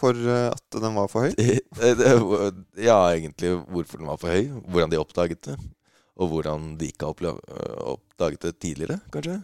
For 0.00 0.18
at 0.48 0.78
den 0.80 0.96
var 0.96 1.08
for 1.12 1.28
høy? 1.28 1.34
ja, 2.88 2.98
egentlig 3.14 3.54
hvorfor 3.62 4.00
den 4.00 4.10
var 4.10 4.20
for 4.20 4.34
høy. 4.34 4.50
Hvordan 4.68 4.92
de 4.92 5.00
oppdaget 5.00 5.42
det. 5.50 5.56
Og 6.18 6.30
hvordan 6.30 6.72
de 6.80 6.88
ikke 6.90 7.10
har 7.10 7.40
oppdaget 7.94 8.46
det 8.46 8.54
tidligere, 8.62 9.00
kanskje? 9.14 9.40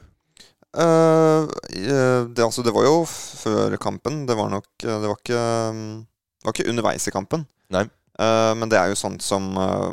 Uh, 0.70 1.50
det, 1.74 2.44
altså, 2.44 2.62
det 2.62 2.74
var 2.74 2.86
jo 2.86 3.02
før 3.08 3.74
kampen. 3.82 4.24
Det 4.28 4.36
var 4.38 4.52
nok 4.52 4.68
Det 4.78 5.08
var 5.08 5.18
ikke 5.18 5.40
det 6.40 6.48
var 6.48 6.56
ikke 6.56 6.70
underveis 6.72 7.04
i 7.04 7.12
kampen. 7.12 7.42
Nei. 7.74 7.84
Uh, 8.16 8.56
men 8.56 8.70
det 8.72 8.78
er 8.80 8.88
jo 8.88 8.96
sånt 8.96 9.20
som 9.24 9.50
uh, 9.60 9.92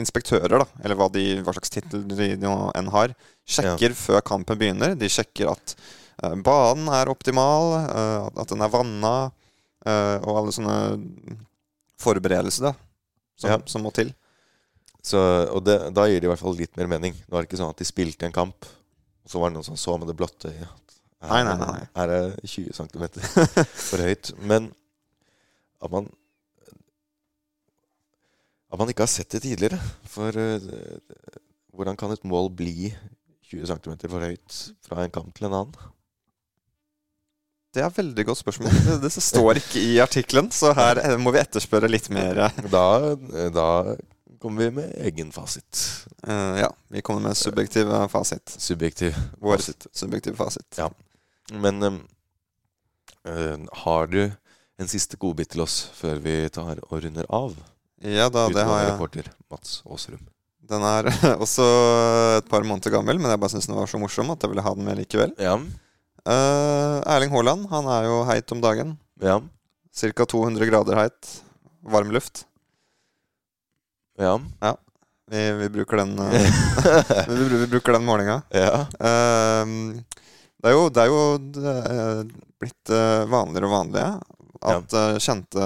inspektører, 0.00 0.60
da, 0.60 0.66
eller 0.84 0.98
hva, 0.98 1.08
de, 1.12 1.24
hva 1.40 1.54
slags 1.56 1.72
tittel 1.72 2.04
de 2.08 2.34
nå 2.40 2.52
enn 2.76 2.90
har, 2.92 3.14
sjekker 3.48 3.94
ja. 3.94 3.96
før 3.96 4.20
kampen 4.28 4.60
begynner. 4.60 4.92
De 4.98 5.08
sjekker 5.12 5.54
at 5.54 5.74
banen 6.46 6.90
er 6.94 7.10
optimal, 7.10 7.74
at 8.30 8.52
den 8.52 8.62
er 8.62 8.72
vanna, 8.72 9.14
og 10.22 10.32
alle 10.38 10.54
sånne 10.54 10.76
forberedelser 12.02 12.68
da, 12.68 12.72
som, 13.38 13.50
ja. 13.50 13.58
som 13.66 13.82
må 13.82 13.90
til. 13.94 14.12
Så, 15.02 15.18
og 15.50 15.64
det, 15.66 15.78
da 15.96 16.06
gir 16.06 16.22
det 16.22 16.28
i 16.28 16.30
hvert 16.30 16.42
fall 16.42 16.54
litt 16.54 16.78
mer 16.78 16.90
mening. 16.90 17.16
Nå 17.26 17.34
er 17.34 17.42
det 17.42 17.50
ikke 17.50 17.58
sånn 17.58 17.74
at 17.74 17.82
de 17.82 17.88
spilte 17.88 18.28
en 18.28 18.34
kamp, 18.34 18.68
og 19.22 19.32
så 19.32 19.42
var 19.42 19.50
det 19.50 19.58
noen 19.58 19.66
som 19.66 19.78
så 19.80 19.96
med 19.98 20.10
det 20.10 20.18
blotte 20.18 20.52
øyet 20.52 20.78
Nei, 21.22 21.42
nei, 21.46 21.54
nei. 21.54 21.82
Her 21.94 22.10
er 22.10 22.32
20 22.42 22.74
cm 22.74 23.04
for 23.88 24.02
høyt. 24.02 24.32
Men 24.42 24.72
at 25.82 25.92
man 25.92 26.10
At 28.72 28.80
man 28.80 28.88
ikke 28.88 29.04
har 29.04 29.12
sett 29.12 29.30
det 29.34 29.42
tidligere. 29.44 29.78
For 30.08 30.32
uh, 30.32 31.36
hvordan 31.76 31.98
kan 32.00 32.14
et 32.14 32.24
mål 32.24 32.50
bli 32.56 32.90
20 33.50 33.68
cm 33.68 33.98
for 34.08 34.24
høyt 34.24 34.58
fra 34.86 35.04
en 35.04 35.12
kamp 35.12 35.34
til 35.36 35.46
en 35.46 35.58
annen? 35.60 35.90
Det 37.72 37.80
er 37.80 37.88
et 37.88 37.98
veldig 37.98 38.24
godt 38.28 38.40
spørsmål. 38.42 38.72
Det, 38.84 38.96
det 39.06 39.10
står 39.16 39.60
ikke 39.62 39.80
i 39.80 39.94
artikkelen, 40.04 40.50
så 40.52 40.74
her 40.76 41.00
må 41.20 41.32
vi 41.32 41.40
etterspørre 41.40 41.88
litt 41.88 42.10
mer. 42.12 42.42
Da, 42.68 42.84
da 43.54 43.68
kommer 44.42 44.66
vi 44.66 44.70
med 44.76 44.92
egen 45.06 45.30
fasit. 45.32 45.80
Uh, 46.26 46.58
ja, 46.60 46.68
vi 46.92 47.00
kommer 47.06 47.30
med 47.30 47.38
subjektiv 47.38 47.88
fasit. 48.12 48.52
Subjektiv 48.60 49.16
Vår 49.40 49.56
fasit. 49.62 49.86
subjektiv 49.96 50.36
fasit. 50.36 50.66
Ja. 50.76 50.90
Men 51.52 51.82
øh, 53.26 53.58
har 53.84 54.06
du 54.06 54.22
en 54.80 54.88
siste 54.88 55.16
godbit 55.20 55.52
til 55.54 55.64
oss 55.64 55.82
før 55.96 56.20
vi 56.24 56.36
tar 56.52 56.80
og 56.88 57.02
runder 57.04 57.28
av? 57.30 57.54
Ja 58.02 58.28
da, 58.32 58.48
det 58.50 58.64
har 58.66 58.82
jeg. 58.82 58.92
reporter 58.94 59.30
Mats 59.52 59.80
Aasrum. 59.86 60.22
Den 60.72 60.84
er 60.86 61.08
også 61.44 61.66
et 62.38 62.50
par 62.50 62.66
måneder 62.66 62.94
gammel, 62.94 63.20
men 63.20 63.30
jeg 63.30 63.40
bare 63.42 63.54
syns 63.54 63.68
den 63.70 63.78
var 63.78 63.90
så 63.90 64.00
morsom 64.02 64.32
at 64.34 64.42
jeg 64.42 64.52
ville 64.52 64.64
ha 64.64 64.74
den 64.74 64.86
med 64.86 65.00
likevel. 65.02 65.34
Ja. 65.38 65.56
Uh, 66.28 67.02
Erling 67.10 67.32
Haaland, 67.34 67.66
han 67.70 67.88
er 67.90 68.06
jo 68.06 68.22
heit 68.28 68.52
om 68.54 68.60
dagen. 68.62 68.94
Ja. 69.22 69.40
Ca. 69.90 70.26
200 70.26 70.68
grader 70.70 70.98
heit. 71.00 71.30
Varm 71.82 72.12
luft. 72.14 72.44
Ja. 74.18 74.40
ja. 74.60 74.76
Vi, 75.32 75.52
vi 75.52 75.68
bruker 75.68 75.96
den 75.96 76.18
uh, 76.18 76.30
vi, 77.28 77.44
vi, 77.48 77.66
bruker 77.66 77.92
den 77.96 78.04
målinga. 78.06 78.42
Ja. 78.54 78.86
Uh, 79.02 79.98
det 80.62 80.70
er 80.70 80.76
jo, 80.76 80.84
det 80.94 81.02
er 81.02 81.10
jo 81.10 81.22
det 81.42 81.70
er 81.74 82.20
blitt 82.62 82.90
vanligere 83.26 83.66
og 83.66 83.72
vanligere 83.72 84.10
at 84.62 84.94
ja. 84.94 85.06
Kjente 85.18 85.64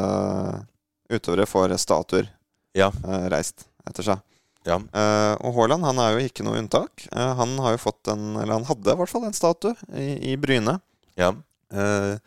utøvere 1.13 1.45
får 1.45 1.75
statuer 1.77 2.31
ja. 2.73 2.89
Reist 3.29 3.67
etter 3.85 4.07
seg. 4.07 4.23
Ja. 4.67 4.81
Uh, 4.91 5.35
og 5.47 5.55
Haaland 5.57 5.87
han 5.87 6.01
er 6.03 6.17
jo 6.17 6.27
ikke 6.27 6.45
noe 6.47 6.59
unntak. 6.59 7.07
Uh, 7.13 7.33
han 7.39 7.55
har 7.63 7.77
jo 7.77 7.85
fått 7.85 8.11
en 8.11 8.35
Eller 8.35 8.57
han 8.57 8.67
hadde 8.67 8.93
i 8.93 8.99
hvert 8.99 9.13
fall 9.13 9.27
en 9.29 9.37
statue 9.37 9.77
i, 9.95 10.33
i 10.33 10.37
Bryne. 10.41 10.79
Ja. 11.19 11.31
Uh, 11.73 12.19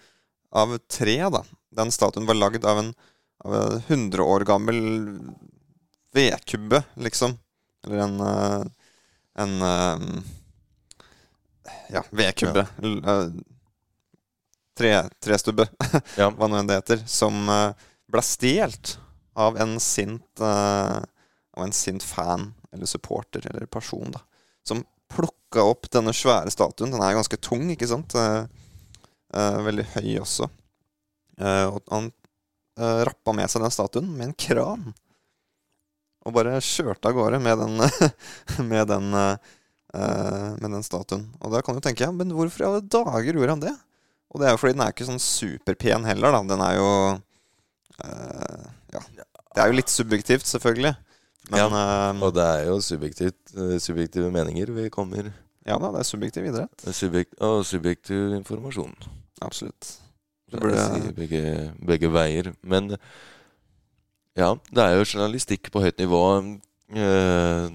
av 0.49 0.77
tre, 0.89 1.17
da. 1.35 1.43
Den 1.75 1.91
statuen 1.93 2.27
var 2.29 2.39
lagd 2.39 2.65
av 2.65 2.81
en 2.81 2.93
av 3.39 3.53
en 3.55 3.83
100 3.87 4.23
år 4.23 4.43
gammel 4.43 4.79
vedkubbe, 6.11 6.81
liksom. 6.99 7.37
Eller 7.85 8.01
en, 8.03 8.17
en 9.39 9.53
ja, 11.87 12.01
vedkubbe. 12.09 12.65
Ja. 12.83 13.15
Tre, 14.75 14.91
trestubbe, 15.23 15.69
ja. 16.19 16.27
hva 16.35 16.49
nå 16.51 16.59
enn 16.59 16.67
det 16.67 16.81
heter. 16.81 17.05
Som 17.07 17.47
ble 18.11 18.25
stjålet 18.27 18.97
av 19.39 19.55
en 19.63 19.77
sint 19.79 20.43
uh, 20.43 20.99
Av 21.59 21.65
en 21.65 21.75
sint 21.75 22.05
fan 22.05 22.53
eller 22.73 22.89
supporter 22.89 23.45
eller 23.49 23.67
person, 23.71 24.13
da. 24.13 24.21
Som 24.67 24.85
plukka 25.11 25.65
opp 25.65 25.89
denne 25.91 26.13
svære 26.15 26.51
statuen. 26.53 26.93
Den 26.93 27.03
er 27.03 27.17
ganske 27.17 27.39
tung, 27.41 27.67
ikke 27.73 27.89
sant? 27.89 28.15
Uh, 28.15 28.47
veldig 29.65 29.85
høy 29.95 30.19
også. 30.21 30.49
og 31.39 31.91
han 31.91 32.09
rappa 32.79 33.33
med 33.35 33.51
seg 33.51 33.61
den 33.61 33.73
statuen 33.75 34.07
med 34.15 34.29
en 34.29 34.37
kran. 34.39 34.85
Og 36.23 36.33
bare 36.35 36.61
kjørte 36.63 37.11
av 37.11 37.17
gårde 37.17 37.41
med 37.43 37.59
den, 37.59 37.75
med 38.71 38.87
den, 38.87 39.11
med 39.11 40.65
den 40.65 40.85
statuen. 40.87 41.27
Og 41.43 41.53
da 41.53 41.61
kan 41.65 41.75
du 41.75 41.83
tenke 41.83 42.07
ja, 42.07 42.11
men 42.15 42.31
hvorfor 42.35 42.63
i 42.63 42.67
alle 42.69 42.81
dager 42.87 43.35
gjorde 43.35 43.55
han 43.57 43.65
det? 43.67 43.75
Og 44.29 44.41
det 44.41 44.47
er 44.47 44.53
jo 44.53 44.61
fordi 44.61 44.75
den 44.77 44.83
er 44.85 44.93
ikke 44.93 45.07
sånn 45.07 45.23
superpen 45.23 46.05
heller, 46.05 46.35
da. 46.35 46.41
Den 46.51 46.63
er 46.65 46.75
jo 46.77 46.89
uh, 48.03 48.67
Ja. 48.93 49.01
Det 49.49 49.63
er 49.63 49.71
jo 49.71 49.79
litt 49.79 49.91
subjektivt, 49.91 50.45
selvfølgelig. 50.45 50.93
Men, 51.49 51.73
ja, 51.73 52.11
og 52.13 52.35
det 52.35 52.45
er 52.45 52.67
jo 52.67 52.75
subjektivt, 52.85 53.55
subjektive 53.81 54.29
meninger 54.33 54.69
vi 54.75 54.89
kommer 54.93 55.31
Ja 55.65 55.79
da, 55.81 55.89
det 55.93 56.03
er 56.03 56.07
subjektiv 56.07 56.45
idrett. 56.49 56.85
Subjekt, 56.93 57.33
og 57.41 57.63
subjektiv 57.65 58.35
informasjon. 58.37 58.93
Absolutt. 59.41 59.95
Det 60.49 60.61
burde 60.61 60.81
si 60.81 61.11
begge, 61.13 61.41
begge, 61.85 62.09
veier. 62.13 62.51
Men 62.61 62.95
ja, 64.37 64.53
det 64.71 64.83
er 64.83 64.95
jo 64.97 65.05
journalistikk 65.05 65.69
på 65.73 65.83
høyt 65.83 65.99
nivå. 66.01 66.21
Eh, 66.89 67.65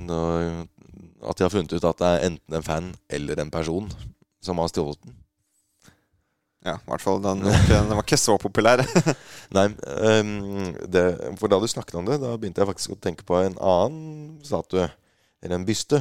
at 1.24 1.38
de 1.38 1.46
har 1.46 1.52
funnet 1.52 1.76
ut 1.76 1.86
at 1.86 2.00
det 2.00 2.08
er 2.08 2.26
enten 2.30 2.58
en 2.58 2.66
fan 2.66 2.88
eller 3.08 3.40
en 3.40 3.52
person 3.52 3.90
som 4.42 4.58
har 4.58 4.72
stjålet 4.72 5.00
den. 5.04 5.14
Ja, 6.64 6.78
i 6.78 6.88
hvert 6.88 7.04
fall. 7.04 7.20
Den 7.22 7.44
den 7.68 7.92
var 7.92 8.02
ikke 8.02 8.20
så 8.20 8.36
populær. 8.40 8.82
Nei, 9.56 9.66
um, 9.68 10.72
det, 10.88 11.04
for 11.40 11.52
da 11.52 11.60
du 11.60 11.68
snakket 11.68 11.98
om 12.00 12.08
det, 12.08 12.18
da 12.22 12.34
begynte 12.40 12.64
jeg 12.64 12.70
faktisk 12.72 12.94
å 12.94 13.00
tenke 13.04 13.26
på 13.28 13.36
en 13.42 13.58
annen 13.60 14.38
statue, 14.46 14.88
eller 15.44 15.58
en 15.58 15.66
byste, 15.68 16.00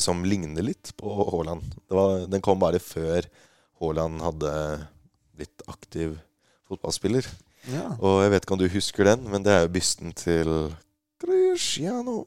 som 0.00 0.22
ligner 0.24 0.64
litt 0.64 0.92
på 1.00 1.12
Haaland. 1.32 1.64
Den 2.32 2.44
kom 2.44 2.60
bare 2.60 2.80
før 2.80 3.26
Haaland 3.80 4.22
hadde 4.24 4.52
blitt 5.36 5.64
aktiv 5.68 6.14
fotballspiller. 6.68 7.26
Ja. 7.72 7.92
Og 8.00 8.22
jeg 8.24 8.32
vet 8.32 8.44
ikke 8.44 8.56
om 8.56 8.60
du 8.60 8.68
husker 8.72 9.08
den, 9.08 9.26
men 9.32 9.44
det 9.44 9.52
er 9.54 9.66
jo 9.66 9.72
bysten 9.74 10.14
til 10.18 10.48
Cristiano 11.22 12.24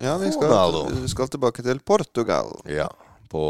Ja, 0.00 0.14
vi 0.16 0.30
skal, 0.32 0.78
vi 0.94 1.10
skal 1.10 1.28
tilbake 1.28 1.64
til 1.66 1.82
Portugal. 1.84 2.54
Ja, 2.70 2.86
på 3.28 3.42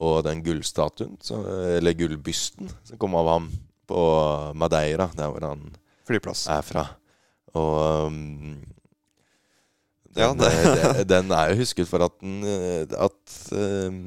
og 0.00 0.22
den 0.24 0.40
gullstatuen, 0.44 1.18
eller 1.76 1.96
gullbysten, 1.98 2.70
som 2.88 3.00
kom 3.00 3.16
av 3.20 3.28
ham 3.28 3.50
på 3.90 4.02
Madeira, 4.56 5.10
der 5.16 5.28
hvor 5.28 5.44
han 5.44 5.66
Flyplass. 6.08 6.46
er 6.48 6.64
fra. 6.64 6.86
Og 7.58 8.06
um, 8.06 8.60
den, 10.14 10.22
ja, 10.22 10.32
det. 10.34 11.08
den, 11.10 11.30
er 11.34 11.52
jo 11.52 11.60
husket 11.60 11.88
for 11.90 12.02
at 12.06 12.16
den 12.22 12.44
at 12.46 13.36
um, 13.52 14.00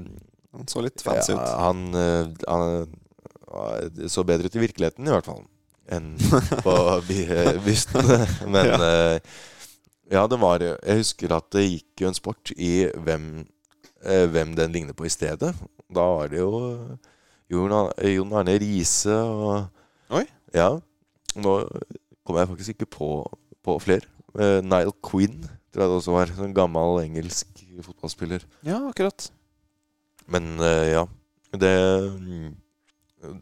Han 0.54 0.70
så 0.70 0.84
litt 0.84 1.02
fancy 1.04 1.34
ja, 1.34 1.40
ut. 1.40 1.50
Han, 1.60 1.80
han, 2.48 2.92
så 4.10 4.24
bedre 4.28 4.50
ut 4.50 4.56
i 4.56 4.64
virkeligheten, 4.64 5.08
i 5.08 5.14
hvert 5.14 5.28
fall, 5.28 5.44
enn 5.92 6.14
på 6.66 6.76
bysten. 7.66 8.14
Men 8.54 8.72
ja. 8.72 8.80
ja, 10.14 10.28
det 10.30 10.40
var 10.42 10.64
Jeg 10.64 11.02
husker 11.02 11.36
at 11.38 11.50
det 11.56 11.68
gikk 11.68 12.06
jo 12.06 12.12
en 12.12 12.18
sport 12.18 12.54
i 12.56 12.88
hvem 13.06 13.44
hvem 14.04 14.56
den 14.58 14.74
ligner 14.76 14.96
på 14.98 15.08
i 15.08 15.12
stedet. 15.14 15.54
Da 15.94 16.06
var 16.18 16.32
det 16.32 16.42
jo 16.42 16.58
Jon 17.52 17.74
Arne 17.74 18.58
Riise 18.60 19.16
og 19.16 19.70
Oi. 20.14 20.26
Ja. 20.54 20.70
Nå 21.40 21.54
kommer 22.24 22.44
jeg 22.44 22.50
faktisk 22.52 22.76
ikke 22.76 22.90
på, 22.98 23.10
på 23.66 23.78
flere. 23.82 24.06
Nile 24.62 24.94
Quinn 25.06 25.40
tror 25.74 25.86
jeg 25.86 25.90
det 25.90 25.98
også 26.02 26.14
var. 26.14 26.30
En 26.30 26.42
sånn 26.42 26.56
gammel 26.58 27.00
engelsk 27.06 27.64
fotballspiller. 27.88 28.46
Ja, 28.68 28.82
akkurat. 28.92 29.32
Men 30.30 30.56
ja. 30.62 31.08
Det 31.54 31.74
uh, 33.24 33.36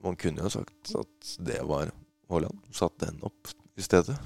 Man 0.00 0.16
kunne 0.16 0.46
jo 0.46 0.52
sagt 0.52 0.92
at 0.96 1.32
det 1.44 1.58
var 1.68 1.90
Haaland. 2.30 2.60
Satt 2.72 2.96
den 3.02 3.18
opp 3.26 3.50
i 3.76 3.84
stedet. 3.84 4.16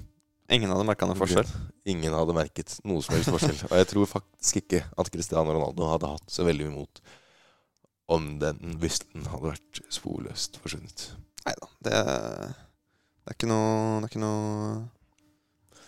Ingen 0.53 0.69
hadde 0.69 0.85
merka 0.85 1.07
noen 1.09 1.17
forskjell? 1.17 1.49
Ingen 1.89 2.13
hadde 2.13 2.35
merket 2.37 2.75
noe 2.85 3.01
som 3.05 3.17
helst 3.17 3.33
forskjell. 3.33 3.61
Og 3.71 3.79
jeg 3.81 3.89
tror 3.91 4.11
faktisk 4.11 4.61
ikke 4.61 4.83
at 4.85 5.11
Cristiano 5.13 5.55
Ronaldo 5.55 5.89
hadde 5.89 6.11
hatt 6.13 6.33
så 6.33 6.45
veldig 6.45 6.69
imot 6.69 7.01
om 8.13 8.35
den 8.43 8.77
bysten 8.81 9.25
hadde 9.33 9.55
vært 9.55 9.81
sporløst 9.93 10.59
forsvunnet. 10.61 11.07
Nei 11.47 11.55
da. 11.57 11.71
Det, 11.87 12.03
det, 12.05 13.33
er 13.33 13.37
ikke 13.39 13.49
noe 13.49 14.03
Det 14.03 14.09
er 14.09 14.13
ikke 14.13 14.25
noe 14.25 14.45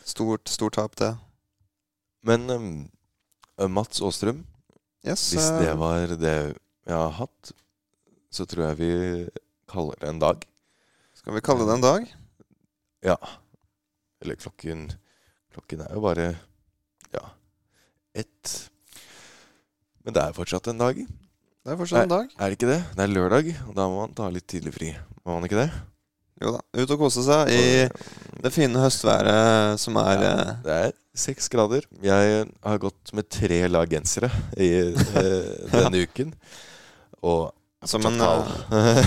stort, 0.06 0.48
stort 0.52 0.78
tap, 0.78 0.96
det. 1.00 1.12
Men 2.26 2.48
um, 2.50 2.68
Mats 3.72 4.00
Aastrøm, 4.04 4.44
yes, 5.06 5.28
hvis 5.34 5.50
det 5.60 5.72
var 5.80 6.16
det 6.16 6.36
jeg 6.86 6.96
har 6.96 7.16
hatt, 7.20 7.52
så 8.32 8.46
tror 8.48 8.70
jeg 8.70 8.78
vi 8.80 8.92
kaller 9.68 10.00
det 10.00 10.12
en 10.14 10.22
dag. 10.22 10.44
Skal 11.16 11.36
vi 11.36 11.44
kalle 11.44 11.66
det 11.68 11.76
en 11.76 11.84
dag? 11.84 12.08
Ja. 13.04 13.16
Eller 14.22 14.38
klokken 14.40 14.88
Klokken 15.56 15.80
er 15.86 15.94
jo 15.96 16.02
bare 16.04 16.24
ja, 17.14 17.22
ett. 18.12 18.50
Men 20.04 20.12
det 20.12 20.20
er 20.20 20.34
fortsatt 20.36 20.68
en 20.68 20.82
dag. 20.82 20.98
Det 21.00 21.72
er 21.72 21.78
fortsatt 21.80 22.04
en 22.04 22.12
dag. 22.12 22.34
Er, 22.36 22.50
det 22.50 22.58
ikke 22.58 22.68
det? 22.68 22.82
Det 22.92 23.04
er 23.06 23.12
lørdag, 23.14 23.48
og 23.64 23.72
da 23.78 23.86
må 23.88 24.02
man 24.02 24.12
ta 24.18 24.28
litt 24.34 24.44
tidlig 24.52 24.74
fri. 24.76 24.90
Må 25.24 25.38
man 25.38 25.48
ikke 25.48 25.62
det? 25.62 25.70
Jo 26.44 26.52
da. 26.58 26.60
Ut 26.76 26.92
og 26.92 27.00
kose 27.00 27.24
seg 27.24 27.48
i 27.56 27.62
det 28.44 28.52
fine 28.52 28.82
høstværet 28.82 29.80
som 29.80 29.96
er 30.02 30.20
ja, 30.20 30.32
eh, 30.34 30.50
Det 30.66 30.76
er 30.84 30.94
seks 31.16 31.48
grader. 31.52 31.86
Jeg 32.04 32.44
har 32.44 32.82
gått 32.82 33.14
med 33.16 33.30
tre 33.32 33.62
lag 33.70 33.88
gensere 33.88 34.28
i 34.60 34.68
eh, 34.92 35.54
denne 35.72 36.04
uken. 36.04 36.34
Og 37.24 37.48
som 37.88 38.04
en, 38.10 38.20
eh, 38.20 39.00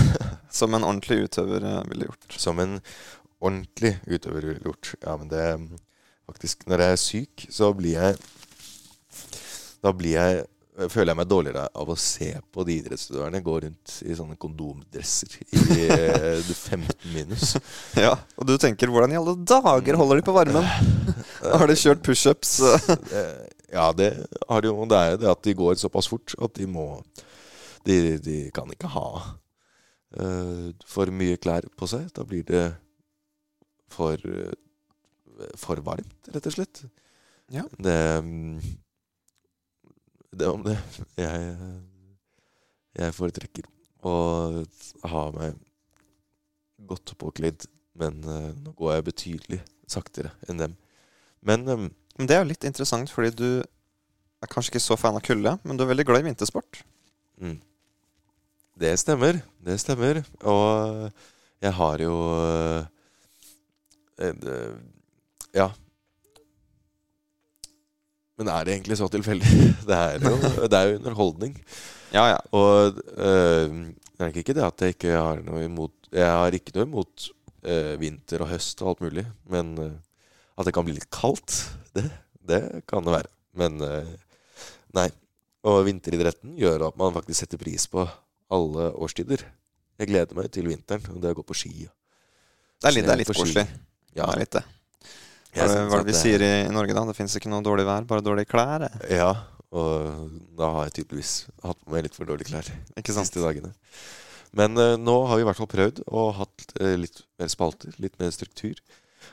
som 0.50 0.74
en 0.74 0.88
ordentlig 0.88 1.28
utøver 1.28 1.68
ville 1.92 2.10
gjort. 2.10 2.34
Som 2.42 2.58
en 2.64 2.80
ordentlig 3.40 3.96
utøver. 4.06 4.58
Ja, 5.02 5.16
men 5.16 5.30
det 5.32 5.46
Faktisk, 6.30 6.62
når 6.70 6.78
jeg 6.78 6.94
er 6.94 7.00
syk, 7.02 7.44
så 7.50 7.72
blir 7.74 7.96
jeg 7.98 8.18
Da 9.82 9.90
blir 9.90 10.14
jeg 10.14 10.44
føler 10.88 11.10
jeg 11.10 11.18
meg 11.18 11.28
dårligere 11.28 11.64
av 11.76 11.88
å 11.92 11.96
se 11.98 12.30
på 12.54 12.64
de 12.64 12.76
idrettsutøverne 12.80 13.42
gå 13.44 13.56
rundt 13.64 13.94
i 14.06 14.14
sånne 14.16 14.36
kondomdresser 14.40 15.34
i 15.52 15.58
15 15.58 16.78
eh, 16.78 16.92
minus. 17.14 17.56
Ja, 17.98 18.14
Og 18.38 18.46
du 18.48 18.54
tenker 18.56 18.88
'hvordan 18.88 19.12
i 19.12 19.18
alle 19.18 19.34
dager 19.36 19.98
holder 19.98 20.20
de 20.20 20.24
på 20.24 20.36
varmen'? 20.36 20.70
har 21.58 21.66
de 21.66 21.76
kjørt 21.76 22.04
pushups? 22.06 22.60
ja, 23.76 23.90
det 23.92 24.12
har 24.48 24.62
de 24.62 24.70
jo. 24.70 24.86
Det 24.88 24.96
er 24.96 25.10
jo 25.10 25.20
det 25.24 25.30
at 25.34 25.42
de 25.44 25.54
går 25.58 25.74
såpass 25.74 26.08
fort 26.08 26.34
at 26.40 26.54
de 26.54 26.66
må 26.66 27.02
De, 27.84 28.18
de 28.20 28.50
kan 28.52 28.68
ikke 28.70 28.90
ha 28.92 29.06
uh, 30.20 30.68
for 30.84 31.08
mye 31.08 31.36
klær 31.40 31.64
på 31.76 31.86
seg. 31.88 32.10
Da 32.12 32.24
blir 32.28 32.44
det 32.44 32.74
for, 33.90 34.22
for 35.58 35.82
varmt, 35.84 36.30
rett 36.32 36.48
og 36.48 36.54
slett. 36.54 36.82
Ja. 37.50 37.64
Det, 37.78 37.96
det 40.38 40.50
om 40.50 40.62
det. 40.64 40.76
Jeg, 41.18 41.56
jeg 43.00 43.16
foretrekker 43.16 43.66
å 44.06 44.14
ha 45.10 45.24
meg 45.34 45.58
godt 46.90 47.12
påkledd, 47.20 47.66
men 48.00 48.22
uh, 48.24 48.52
nå 48.56 48.72
går 48.78 48.94
jeg 48.94 49.08
betydelig 49.10 49.60
saktere 49.90 50.32
enn 50.48 50.62
dem. 50.62 50.76
Men, 51.44 51.66
um, 51.68 51.90
men 52.16 52.30
det 52.30 52.36
er 52.36 52.44
jo 52.44 52.52
litt 52.52 52.64
interessant, 52.68 53.10
fordi 53.12 53.34
du 53.36 53.48
er 53.60 54.48
kanskje 54.48 54.76
ikke 54.76 54.86
så 54.86 54.96
fan 54.96 55.18
av 55.18 55.24
kulde, 55.26 55.56
men 55.66 55.76
du 55.76 55.84
er 55.84 55.90
veldig 55.90 56.06
glad 56.08 56.22
i 56.22 56.30
vintersport. 56.30 56.80
Mm. 57.42 57.58
Det 58.80 58.94
stemmer. 59.02 59.42
Det 59.60 59.76
stemmer. 59.82 60.22
Og 60.48 61.10
jeg 61.60 61.74
har 61.76 62.00
jo 62.06 62.14
uh, 62.16 62.80
Eh, 62.80 62.99
ja. 65.56 65.70
Men 68.40 68.48
er 68.48 68.64
det 68.64 68.72
egentlig 68.74 68.96
så 68.96 69.08
tilfeldig? 69.12 69.48
Det 69.88 69.96
er 69.96 70.16
jo, 70.16 70.36
det 70.64 70.76
er 70.76 70.86
jo 70.88 71.00
underholdning. 71.00 71.56
Ja, 72.14 72.24
ja. 72.32 72.38
Og 72.56 72.96
øh, 72.96 73.74
det 74.16 74.26
er 74.26 74.38
ikke 74.40 74.54
det 74.56 74.64
at 74.64 74.80
jeg 74.80 74.94
ikke 74.96 75.12
har 75.12 75.42
noe 75.44 75.64
imot 75.64 76.08
Jeg 76.12 76.26
har 76.26 76.56
ikke 76.56 76.72
noe 76.74 76.88
imot 76.88 77.28
øh, 77.62 77.94
vinter 78.00 78.42
og 78.42 78.50
høst 78.50 78.80
og 78.82 78.94
alt 78.94 79.04
mulig. 79.04 79.26
Men 79.52 79.74
øh, 79.78 79.92
at 80.58 80.66
det 80.66 80.74
kan 80.74 80.88
bli 80.88 80.96
litt 80.96 81.10
kaldt, 81.12 81.58
det, 81.96 82.08
det 82.48 82.62
kan 82.88 83.04
det 83.04 83.14
være. 83.18 83.30
Men 83.60 83.76
nei. 84.96 85.08
Og 85.68 85.82
vinteridretten 85.84 86.54
gjør 86.56 86.86
at 86.86 86.96
man 86.96 87.12
faktisk 87.12 87.42
setter 87.42 87.60
pris 87.60 87.84
på 87.92 88.06
alle 88.50 88.88
årstider. 88.96 89.44
Jeg 90.00 90.08
gleder 90.08 90.36
meg 90.38 90.48
til 90.52 90.70
vinteren 90.70 91.04
og 91.12 91.20
det 91.20 91.34
å 91.34 91.36
gå 91.36 91.44
på 91.44 91.56
ski. 91.60 91.84
Det 91.84 92.88
er 92.88 92.96
litt, 92.96 93.04
det 93.04 93.12
er 93.12 93.20
litt 93.20 93.32
koselig. 93.32 93.66
Ja. 94.18 94.28
Litt 94.38 94.54
det. 94.56 94.64
Hva 95.54 95.66
er 95.66 95.90
det, 95.90 96.04
vi 96.06 96.14
sier 96.14 96.42
i, 96.46 96.52
Norge, 96.70 96.94
da? 96.94 97.02
Det 97.08 97.16
fins 97.18 97.34
ikke 97.38 97.50
noe 97.50 97.64
dårlig 97.66 97.86
vær, 97.88 98.06
bare 98.06 98.22
dårlige 98.22 98.50
klær. 98.52 98.86
Ja, 99.10 99.32
og 99.74 100.30
da 100.58 100.70
har 100.76 100.88
jeg 100.88 101.00
tydeligvis 101.00 101.34
hatt 101.62 101.78
på 101.78 101.94
meg 101.94 102.06
litt 102.06 102.16
for 102.18 102.26
dårlige 102.26 102.50
klær 102.50 102.70
Ikke 102.98 103.14
sant? 103.14 103.28
siste 103.28 103.42
dagene. 103.42 103.72
Men 104.56 104.74
uh, 104.78 104.96
nå 104.98 105.16
har 105.30 105.38
vi 105.38 105.44
i 105.44 105.46
hvert 105.46 105.58
fall 105.58 105.70
prøvd 105.70 106.02
å 106.10 106.26
hatt 106.40 106.72
uh, 106.80 106.94
litt 106.98 107.22
mer 107.38 107.50
spalter, 107.50 107.94
litt 108.02 108.16
mer 108.22 108.32
struktur. 108.34 108.78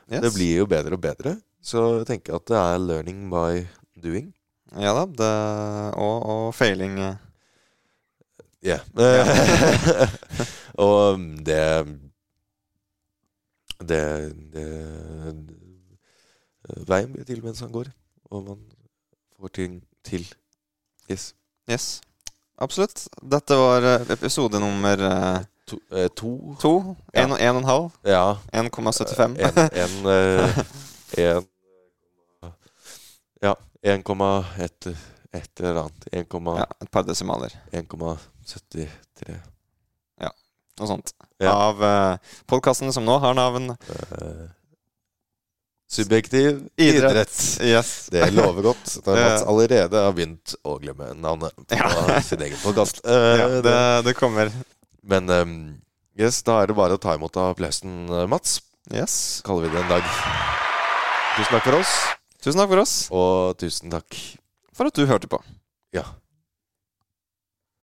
Yes. 0.09 0.21
Det 0.25 0.33
blir 0.35 0.61
jo 0.61 0.67
bedre 0.69 0.97
og 0.97 1.01
bedre. 1.05 1.37
Så 1.63 1.83
jeg 1.99 2.09
tenker 2.09 2.37
at 2.37 2.45
det 2.49 2.57
er 2.59 2.83
learning 2.83 3.25
by 3.33 3.63
doing. 4.01 4.29
Ja 4.77 4.93
da. 4.93 5.05
Det, 5.21 5.31
og, 5.97 6.17
og 6.33 6.43
failing. 6.55 6.99
Ja. 8.65 8.77
yeah. 8.93 10.13
Og 10.85 11.17
det 11.45 11.63
Det, 13.79 14.01
det 14.53 14.67
Veien 16.87 17.11
blir 17.13 17.23
til 17.27 17.43
mens 17.43 17.61
han 17.63 17.71
går, 17.71 17.87
og 18.31 18.43
man 18.43 18.63
får 19.39 19.53
ting 19.55 19.77
til. 20.03 20.25
Yes. 21.11 21.33
Yes. 21.69 22.01
Absolutt. 22.59 23.05
Dette 23.21 23.55
var 23.55 23.85
eh, 23.85 24.09
episode 24.11 24.59
nummer 24.59 25.03
eh, 25.07 25.45
To. 25.67 25.77
Eh, 25.91 26.07
to. 26.15 26.55
to. 26.61 26.95
Ja. 27.13 27.25
En 27.25 27.31
og 27.31 27.41
en 27.41 27.49
og 27.49 27.57
en 27.57 27.67
halv. 27.67 27.87
Ja. 28.07 28.35
1,75. 28.55 29.35
En, 29.83 30.05
eh, 30.07 30.59
en 31.17 31.47
Ja, 33.41 33.53
1,1 33.83 34.95
et 35.33 35.59
eller 35.59 35.81
annet. 35.81 36.07
1, 36.11 36.57
Ja, 36.57 36.65
et 36.81 36.91
par 36.91 37.01
desimaler. 37.03 37.49
1,73. 37.71 38.87
Noe 40.77 40.87
sånt. 40.89 41.13
Ja. 41.41 41.53
Av 41.53 41.81
uh, 41.81 42.35
podkasten 42.49 42.91
som 42.93 43.05
nå 43.05 43.15
har 43.23 43.33
navn 43.37 43.71
uh, 43.73 44.45
subjektiv 45.89 46.67
Idrett. 46.75 47.11
idrett. 47.11 47.59
Yes. 47.61 48.09
Det 48.11 48.31
lover 48.31 48.61
godt. 48.71 48.97
Da 49.05 49.15
Mats 49.15 49.43
allerede 49.47 50.01
har 50.03 50.13
begynt 50.17 50.55
å 50.67 50.77
glemme 50.81 51.13
navnet 51.17 51.55
på 51.55 51.77
Ja. 51.79 52.21
sin 52.27 52.41
egen 52.41 52.57
podkast. 52.63 53.01
Ja, 53.07 53.47
det, 53.61 53.77
det 54.09 54.13
kommer. 54.19 54.51
Men 55.07 55.29
um, 55.31 55.53
yes, 56.19 56.41
da 56.43 56.61
er 56.61 56.67
det 56.71 56.75
bare 56.77 56.97
å 56.97 57.01
ta 57.01 57.15
imot 57.15 57.37
applausen, 57.39 58.05
eh, 58.11 58.25
Mats. 58.27 58.59
Yes. 58.91 59.41
Kaller 59.47 59.67
vi 59.67 59.73
det 59.75 59.81
en 59.85 59.91
dag. 59.95 60.03
Tusen 61.37 61.53
takk 61.53 61.65
for 61.69 61.77
oss, 61.79 61.93
Tusen 62.43 62.59
takk 62.61 62.69
for 62.71 62.81
oss. 62.83 62.93
og 63.13 63.57
tusen 63.61 63.91
takk 63.93 64.15
For 64.77 64.87
at 64.89 64.95
du 64.97 65.05
hørte 65.09 65.27
på. 65.31 65.39
Ja. 65.95 66.03